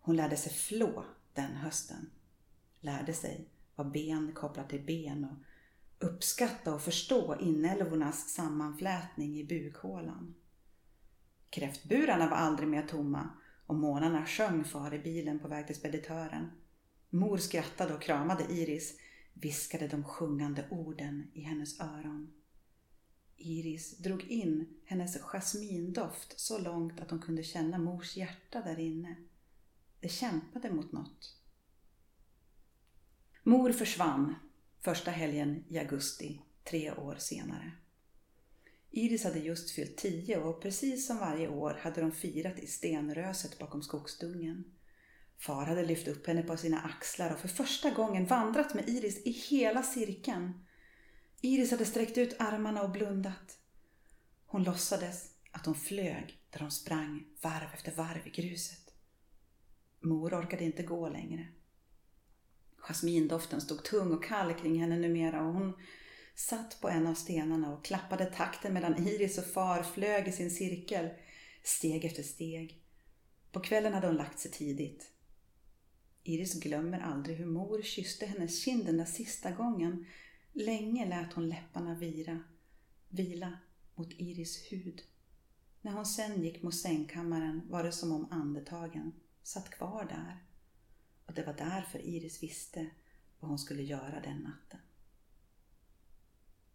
Hon 0.00 0.16
lärde 0.16 0.36
sig 0.36 0.52
flå 0.52 1.04
den 1.34 1.56
hösten. 1.56 2.10
Lärde 2.80 3.12
sig 3.12 3.48
vad 3.74 3.90
ben 3.90 4.32
kopplar 4.34 4.64
till 4.64 4.82
ben 4.82 5.24
och 5.24 6.06
uppskatta 6.08 6.74
och 6.74 6.82
förstå 6.82 7.36
inälvornas 7.40 8.28
sammanflätning 8.28 9.38
i 9.38 9.44
bukhålan. 9.44 10.34
Kräftburarna 11.50 12.28
var 12.28 12.36
aldrig 12.36 12.68
mer 12.68 12.86
tomma 12.86 13.28
och 13.66 13.74
månarna 13.74 14.26
sjöng 14.26 14.64
för 14.64 14.94
i 14.94 14.98
bilen 14.98 15.38
på 15.38 15.48
väg 15.48 15.66
till 15.66 15.76
speditören. 15.76 16.50
Mor 17.10 17.38
skrattade 17.38 17.94
och 17.94 18.02
kramade 18.02 18.44
Iris, 18.50 18.98
viskade 19.34 19.88
de 19.88 20.04
sjungande 20.04 20.68
orden 20.70 21.30
i 21.32 21.40
hennes 21.40 21.80
öron. 21.80 22.32
Iris 23.36 23.98
drog 23.98 24.22
in 24.22 24.66
hennes 24.84 25.16
jasmindoft 25.20 26.40
så 26.40 26.58
långt 26.58 27.00
att 27.00 27.10
hon 27.10 27.20
kunde 27.20 27.42
känna 27.42 27.78
mors 27.78 28.16
hjärta 28.16 28.60
där 28.60 28.78
inne. 28.78 29.16
Det 30.00 30.08
kämpade 30.08 30.70
mot 30.70 30.92
något. 30.92 31.40
Mor 33.42 33.72
försvann 33.72 34.34
första 34.80 35.10
helgen 35.10 35.64
i 35.68 35.78
augusti, 35.78 36.40
tre 36.64 36.92
år 36.92 37.16
senare. 37.18 37.72
Iris 38.90 39.24
hade 39.24 39.38
just 39.38 39.70
fyllt 39.70 39.96
tio 39.96 40.38
och 40.38 40.62
precis 40.62 41.06
som 41.06 41.18
varje 41.18 41.48
år 41.48 41.78
hade 41.82 42.00
de 42.00 42.12
firat 42.12 42.58
i 42.58 42.66
stenröset 42.66 43.58
bakom 43.58 43.82
skogsdungen. 43.82 44.64
Far 45.38 45.66
hade 45.66 45.84
lyft 45.84 46.08
upp 46.08 46.26
henne 46.26 46.42
på 46.42 46.56
sina 46.56 46.80
axlar 46.80 47.32
och 47.32 47.38
för 47.38 47.48
första 47.48 47.90
gången 47.90 48.26
vandrat 48.26 48.74
med 48.74 48.88
Iris 48.88 49.26
i 49.26 49.30
hela 49.30 49.82
cirkeln. 49.82 50.66
Iris 51.40 51.70
hade 51.70 51.84
sträckt 51.84 52.18
ut 52.18 52.36
armarna 52.38 52.82
och 52.82 52.90
blundat. 52.90 53.58
Hon 54.46 54.64
låtsades 54.64 55.30
att 55.50 55.66
hon 55.66 55.74
flög 55.74 56.38
där 56.50 56.60
hon 56.60 56.70
sprang 56.70 57.24
varv 57.42 57.68
efter 57.74 57.92
varv 57.92 58.26
i 58.26 58.30
gruset. 58.30 58.94
Mor 60.00 60.34
orkade 60.34 60.64
inte 60.64 60.82
gå 60.82 61.08
längre. 61.08 61.46
Jasmindoften 62.78 63.60
stod 63.60 63.84
tung 63.84 64.12
och 64.12 64.24
kall 64.24 64.54
kring 64.54 64.80
henne 64.80 64.96
numera 64.96 65.46
och 65.46 65.54
hon 65.54 65.72
satt 66.34 66.80
på 66.80 66.88
en 66.88 67.06
av 67.06 67.14
stenarna 67.14 67.72
och 67.72 67.84
klappade 67.84 68.26
takten 68.26 68.74
medan 68.74 69.06
Iris 69.08 69.38
och 69.38 69.46
far 69.46 69.82
flög 69.82 70.28
i 70.28 70.32
sin 70.32 70.50
cirkel, 70.50 71.08
steg 71.62 72.04
efter 72.04 72.22
steg. 72.22 72.82
På 73.52 73.60
kvällen 73.60 73.92
hade 73.92 74.06
hon 74.06 74.16
lagt 74.16 74.38
sig 74.38 74.50
tidigt. 74.50 75.10
Iris 76.26 76.60
glömmer 76.60 77.00
aldrig 77.00 77.36
hur 77.36 77.46
mor 77.46 77.82
kysste 77.82 78.26
hennes 78.26 78.64
kind 78.64 78.86
den 78.86 78.96
där 78.96 79.04
sista 79.04 79.50
gången. 79.50 80.06
Länge 80.52 81.08
lät 81.08 81.32
hon 81.32 81.48
läpparna 81.48 81.94
vira, 81.94 82.42
vila 83.08 83.58
mot 83.94 84.12
Iris 84.12 84.72
hud. 84.72 85.02
När 85.80 85.92
hon 85.92 86.06
sen 86.06 86.42
gick 86.42 86.62
mot 86.62 86.76
sängkammaren 86.76 87.62
var 87.68 87.84
det 87.84 87.92
som 87.92 88.12
om 88.12 88.28
andetagen 88.30 89.12
satt 89.42 89.70
kvar 89.70 90.04
där. 90.04 90.44
Och 91.26 91.34
det 91.34 91.46
var 91.46 91.54
därför 91.54 91.98
Iris 91.98 92.42
visste 92.42 92.90
vad 93.40 93.48
hon 93.48 93.58
skulle 93.58 93.82
göra 93.82 94.20
den 94.20 94.38
natten. 94.38 94.80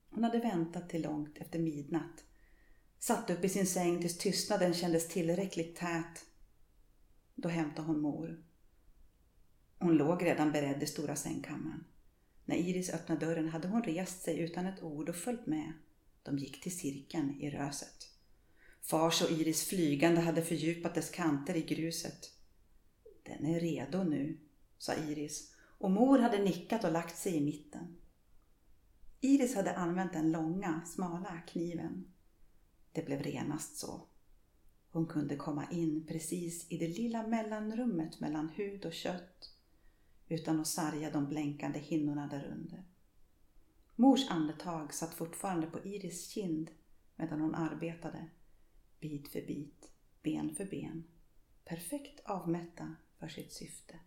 Hon 0.10 0.24
hade 0.24 0.40
väntat 0.40 0.90
till 0.90 1.02
långt 1.02 1.38
efter 1.38 1.60
midnatt. 1.60 2.24
Satt 3.00 3.30
upp 3.30 3.44
i 3.44 3.50
sin 3.50 3.68
säng 3.68 4.02
tills 4.02 4.18
tystnaden 4.18 4.74
kändes 4.74 5.08
tillräckligt 5.08 5.76
tät. 5.76 6.26
Då 7.36 7.50
hämtade 7.50 7.88
hon 7.88 8.02
mor. 8.02 8.44
Hon 9.80 9.98
låg 9.98 10.26
redan 10.26 10.52
beredd 10.52 10.84
i 10.84 10.86
stora 10.86 11.16
sängkammaren. 11.16 11.84
När 12.46 12.56
Iris 12.56 12.90
öppnade 12.90 13.26
dörren 13.26 13.50
hade 13.50 13.68
hon 13.68 13.84
rest 13.84 14.22
sig 14.22 14.40
utan 14.40 14.66
ett 14.66 14.84
ord 14.84 15.10
och 15.10 15.16
följt 15.16 15.48
med. 15.48 15.74
De 16.24 16.38
gick 16.38 16.62
till 16.62 16.78
cirkeln 16.78 17.42
i 17.42 17.50
röset. 17.50 18.10
Fars 18.82 19.22
och 19.22 19.32
Iris 19.32 19.64
flygande 19.64 20.22
hade 20.22 20.42
fördjupat 20.42 20.96
dess 20.96 21.10
kanter 21.10 21.56
i 21.56 21.62
gruset. 21.62 22.32
Den 23.24 23.46
är 23.46 23.60
redo 23.60 24.04
nu, 24.04 24.38
sa 24.78 24.94
Iris 24.96 25.54
och 25.78 25.92
mor 25.92 26.20
hade 26.20 26.44
nickat 26.44 26.84
och 26.84 26.92
lagt 26.92 27.18
sig 27.18 27.36
i 27.36 27.42
mitten. 27.42 27.98
Iris 29.22 29.56
hade 29.56 29.76
använt 29.76 30.14
den 30.14 30.32
långa, 30.32 30.82
smala 30.86 31.42
kniven. 31.48 32.06
Det 32.92 33.06
blev 33.06 33.24
renast 33.24 33.78
så. 33.78 34.02
Hon 34.92 35.08
kunde 35.08 35.36
komma 35.36 35.72
in 35.72 36.06
precis 36.08 36.72
i 36.72 36.78
det 36.78 36.88
lilla 36.88 37.28
mellanrummet 37.28 38.20
mellan 38.20 38.50
hud 38.50 38.86
och 38.86 38.94
kött 38.94 39.49
utan 40.30 40.60
att 40.60 40.68
sarga 40.68 41.12
de 41.12 41.28
blänkande 41.28 41.80
hinnorna 41.80 42.28
därunder. 42.28 42.84
Mors 43.96 44.30
andetag 44.30 44.94
satt 44.94 45.14
fortfarande 45.14 45.68
på 45.68 45.80
Iris 45.80 46.28
kind 46.28 46.72
medan 47.16 47.42
hon 47.42 47.56
arbetade, 47.56 48.30
bit 49.00 49.32
för 49.32 49.42
bit, 49.42 49.92
ben 50.24 50.56
för 50.56 50.66
ben, 50.66 51.04
perfekt 51.66 52.20
avmätta 52.26 52.96
för 53.20 53.28
sitt 53.28 53.54
syfte. 53.54 54.00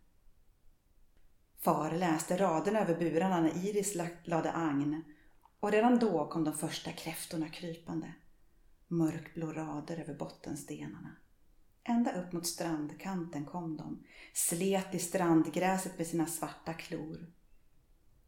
Far 1.59 1.91
läste 1.91 2.37
raderna 2.37 2.81
över 2.81 2.99
burarna 2.99 3.41
när 3.41 3.65
Iris 3.67 3.95
lade 4.25 4.53
agn 4.53 5.05
och 5.61 5.73
redan 5.73 5.99
då 5.99 6.29
kom 6.29 6.45
de 6.45 6.55
första 6.55 6.93
kräftorna 6.93 7.49
krypande. 7.49 8.15
Mörkblå 8.89 9.53
rader 9.53 9.97
över 10.01 10.15
bottenstenarna. 10.15 11.17
Ända 11.85 12.23
upp 12.23 12.33
mot 12.33 12.47
strandkanten 12.47 13.45
kom 13.45 13.77
de, 13.77 14.05
slet 14.33 14.95
i 14.95 14.99
strandgräset 14.99 15.99
med 15.99 16.07
sina 16.07 16.27
svarta 16.27 16.75
klor. 16.75 17.33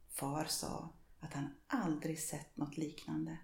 Far 0.09 0.45
sa 0.45 0.95
att 1.21 1.33
han 1.33 1.55
aldrig 1.67 2.21
sett 2.21 2.57
något 2.57 2.77
liknande. 2.77 3.39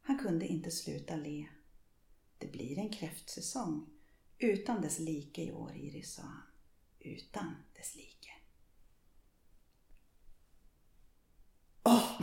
Han 0.00 0.18
kunde 0.18 0.46
inte 0.46 0.70
sluta 0.70 1.16
le. 1.16 1.48
Det 2.38 2.52
blir 2.52 2.78
en 2.78 2.92
kräftsäsong 2.92 3.90
utan 4.38 4.80
dess 4.80 4.98
like 4.98 5.42
i 5.42 5.52
år, 5.52 5.76
Iris, 5.76 6.14
sa 6.14 6.22
han. 6.22 6.42
Utan 6.98 7.56
dess 7.76 7.94
like. 7.94 8.30
Åh! 11.82 12.20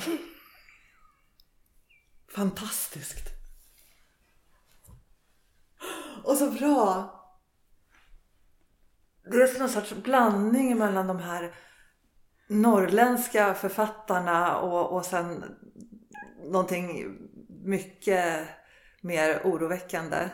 Fantastiskt! 2.28 3.41
Och 6.24 6.38
så 6.38 6.52
bra! 6.52 7.18
Det 9.24 9.38
är 9.38 9.48
som 9.48 9.60
någon 9.60 9.70
sorts 9.70 9.94
blandning 9.94 10.78
mellan 10.78 11.08
de 11.08 11.20
här 11.20 11.56
norrländska 12.48 13.54
författarna 13.54 14.58
och, 14.58 14.92
och 14.92 15.06
sen 15.06 15.44
någonting 16.44 17.18
mycket 17.64 18.48
mer 19.02 19.42
oroväckande. 19.44 20.30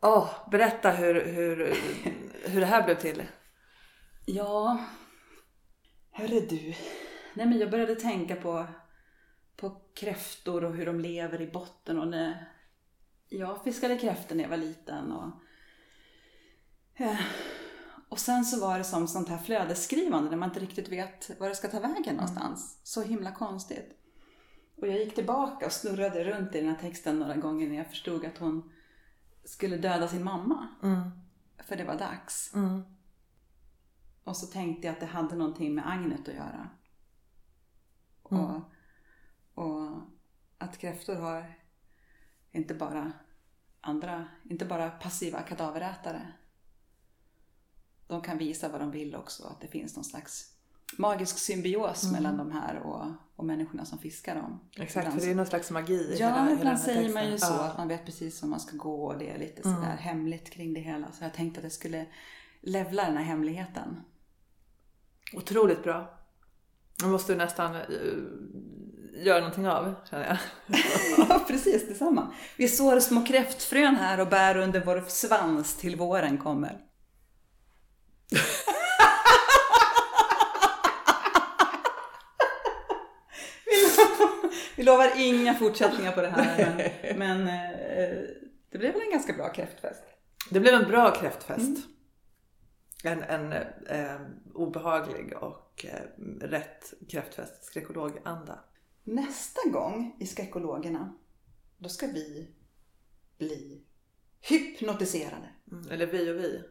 Åh, 0.00 0.30
berätta 0.50 0.90
hur, 0.90 1.26
hur, 1.26 1.74
hur 2.44 2.60
det 2.60 2.66
här 2.66 2.82
blev 2.82 2.94
till. 2.94 3.22
Ja, 4.26 4.84
hörru 6.10 6.40
du. 6.40 6.74
Nej 7.34 7.46
men 7.46 7.58
jag 7.58 7.70
började 7.70 7.94
tänka 7.94 8.36
på, 8.36 8.66
på 9.56 9.76
kräftor 9.94 10.64
och 10.64 10.74
hur 10.74 10.86
de 10.86 11.00
lever 11.00 11.40
i 11.40 11.46
botten 11.46 11.98
och 11.98 12.08
när 12.08 12.48
jag 13.30 13.64
fiskade 13.64 13.96
kräftor 13.98 14.36
när 14.36 14.42
jag 14.42 14.50
var 14.50 14.56
liten 14.56 15.12
och 15.12 15.32
eh, 16.94 17.20
och 18.08 18.18
sen 18.18 18.44
så 18.44 18.60
var 18.60 18.78
det 18.78 18.84
som 18.84 19.08
sånt 19.08 19.28
här 19.28 19.38
flödesskrivande 19.38 20.30
när 20.30 20.36
man 20.36 20.48
inte 20.48 20.60
riktigt 20.60 20.88
vet 20.88 21.40
var 21.40 21.48
det 21.48 21.54
ska 21.54 21.68
ta 21.68 21.80
vägen 21.80 22.14
någonstans. 22.14 22.80
Så 22.82 23.02
himla 23.02 23.32
konstigt. 23.32 23.96
Och 24.76 24.88
jag 24.88 24.98
gick 24.98 25.14
tillbaka 25.14 25.66
och 25.66 25.72
snurrade 25.72 26.24
runt 26.24 26.54
i 26.54 26.60
den 26.60 26.68
här 26.68 26.80
texten 26.80 27.18
några 27.18 27.36
gånger 27.36 27.68
när 27.68 27.76
jag 27.76 27.86
förstod 27.86 28.24
att 28.24 28.38
hon 28.38 28.72
skulle 29.44 29.76
döda 29.76 30.08
sin 30.08 30.24
mamma. 30.24 30.68
Mm, 30.82 31.10
För 31.58 31.76
det 31.76 31.84
var 31.84 31.98
dags. 31.98 32.54
mm, 32.54 32.82
Och 34.24 34.36
så 34.36 34.46
tänkte 34.46 34.86
jag 34.86 34.94
att 34.94 35.00
det 35.00 35.06
hade 35.06 35.36
någonting 35.36 35.74
med 35.74 35.88
agnet 35.90 36.28
att 36.28 36.34
göra. 36.34 36.70
Mm. 38.30 38.44
Och, 38.44 38.62
och 39.54 40.00
att 40.58 40.78
kräftor 40.78 41.14
har 41.14 41.54
inte 42.52 42.74
bara 42.74 43.12
andra, 43.80 44.28
inte 44.50 44.64
bara 44.64 44.90
passiva 44.90 45.42
kadaverätare. 45.42 46.32
De 48.06 48.22
kan 48.22 48.38
visa 48.38 48.68
vad 48.68 48.80
de 48.80 48.90
vill 48.90 49.14
också, 49.16 49.44
att 49.46 49.60
det 49.60 49.68
finns 49.68 49.96
någon 49.96 50.04
slags 50.04 50.54
magisk 50.98 51.38
symbios 51.38 52.02
Mm. 52.04 52.12
mellan 52.22 52.36
de 52.38 52.52
här 52.52 52.78
och, 52.78 53.06
och 53.36 53.44
människorna 53.44 53.84
som 53.84 53.98
fiskar 53.98 54.34
dem. 54.34 54.60
Exakt, 54.76 54.96
Ibland 55.06 55.20
för 55.20 55.26
det 55.26 55.32
är 55.32 55.36
någon 55.36 55.46
slags 55.46 55.70
magi 55.70 55.92
i 55.94 56.16
Ja, 56.18 56.28
hela, 56.28 56.52
ibland 56.52 56.78
säger 56.80 57.02
texten. 57.02 57.14
man 57.24 57.30
ju 57.32 57.38
så 57.38 57.46
Ja. 57.52 57.64
att 57.64 57.78
man 57.78 57.88
vet 57.88 58.04
precis 58.06 58.42
var 58.42 58.48
man 58.48 58.60
ska 58.60 58.76
gå 58.76 59.04
och 59.06 59.18
det 59.18 59.30
är 59.30 59.38
lite 59.38 59.62
Mm. 59.68 59.76
sådär 59.76 59.96
hemligt 59.96 60.50
kring 60.50 60.74
det 60.74 60.80
hela. 60.80 61.12
Så 61.12 61.24
jag 61.24 61.34
tänkte 61.34 61.60
att 61.60 61.64
jag 61.64 61.72
skulle 61.72 62.06
levla 62.60 63.04
den 63.04 63.16
här 63.16 63.24
hemligheten. 63.24 64.00
Otroligt 65.34 65.82
bra. 65.82 66.18
Det 66.98 67.06
måste 67.06 67.32
du 67.32 67.36
nästan 67.38 67.74
eh, 67.74 67.82
göra 69.14 69.38
någonting 69.38 69.68
av, 69.68 69.94
känner 70.10 70.26
jag. 70.26 70.38
Ja, 71.28 71.44
precis 71.48 71.88
detsamma. 71.88 72.32
Vi 72.56 72.68
sår 72.68 73.00
små 73.00 73.24
kräftfrön 73.26 73.96
här 73.96 74.20
och 74.20 74.26
bär 74.28 74.56
under 74.56 74.80
vår 74.84 75.04
svans 75.08 75.76
till 75.76 75.96
våren 75.96 76.38
kommer. 76.38 76.78
Vi 84.76 84.82
lovar- 84.82 85.12
inga 85.16 85.54
fortsättningar 85.54 86.12
på 86.12 86.20
det 86.22 86.28
här, 86.28 86.74
men, 87.12 87.18
men 87.18 87.48
eh, 87.48 88.18
det 88.70 88.78
blev 88.78 88.92
väl 88.92 89.02
en 89.02 89.10
ganska 89.10 89.32
bra 89.32 89.52
kräftfest. 89.52 90.02
Det 90.50 90.60
blev 90.60 90.74
en 90.74 90.88
bra 90.90 91.10
kräftfest. 91.10 91.78
En, 93.04 93.22
en 93.22 93.52
eh, 93.88 94.20
obehaglig 94.54 95.36
och 95.36 95.84
eh, 95.88 96.22
rätt 96.40 96.92
kräftfest. 97.10 97.64
Skräckologanda. 97.64 98.58
Nästa 99.04 99.68
gång 99.70 100.16
i 100.20 100.26
Skräckologerna, 100.26 101.14
då 101.78 101.88
ska 101.88 102.06
vi 102.06 102.50
bli 103.38 103.84
hypnotiserade. 104.40 105.48
Mm. 105.72 105.90
Eller 105.90 106.06
vi 106.06 106.30
och 106.32 106.36
vi. 106.36 106.64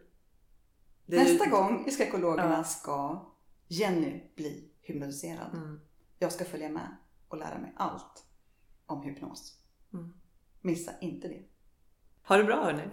Nästa 1.06 1.46
ju- 1.46 1.52
gång 1.52 1.86
i 1.88 1.92
Skräckologerna 1.92 2.54
Ja. 2.58 2.64
ska 2.64 3.26
Jenny 3.68 4.22
bli 4.36 4.70
hypnotiserad. 4.82 5.54
Mm. 5.54 5.80
Jag 6.20 6.32
ska 6.32 6.46
följa 6.46 6.70
med 6.70 6.96
och 7.28 7.38
lära 7.38 7.58
mig 7.60 7.74
allt 7.76 8.26
om 8.86 9.04
hypnos. 9.04 9.60
Mm. 9.94 10.14
Missa 10.62 10.92
inte 11.02 11.28
det. 11.28 11.44
Ha 12.28 12.38
det 12.38 12.44
bra 12.44 12.64
hörni. 12.64 12.84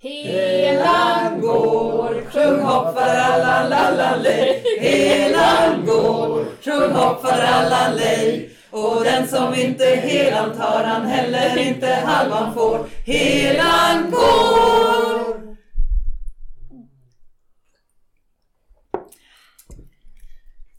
Helan 0.00 1.40
går, 1.40 2.14
sjung 2.30 2.60
hopp 2.60 2.94
faralalalej. 2.94 4.64
Helan 4.80 5.86
går, 5.86 6.37
tro, 6.68 6.88
hopp 6.92 7.20
för 7.20 7.42
alla 7.42 7.94
lej. 7.94 8.50
Och 8.70 9.04
den 9.04 9.28
som 9.28 9.54
inte 9.54 9.84
helan 9.84 10.56
tar 10.56 10.84
han 10.84 11.06
heller 11.06 11.58
inte 11.58 11.86
halvan 11.86 12.54
får. 12.54 12.86
Helan 13.04 14.10
går! 14.10 15.48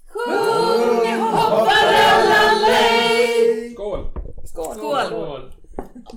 Sjung 0.08 1.21
hopp 1.21 1.69
för 1.69 1.93
alla 1.93 2.67
lej! 2.67 3.73
Skål! 3.73 4.12
Skål! 4.45 5.06
Skål. 5.06 5.49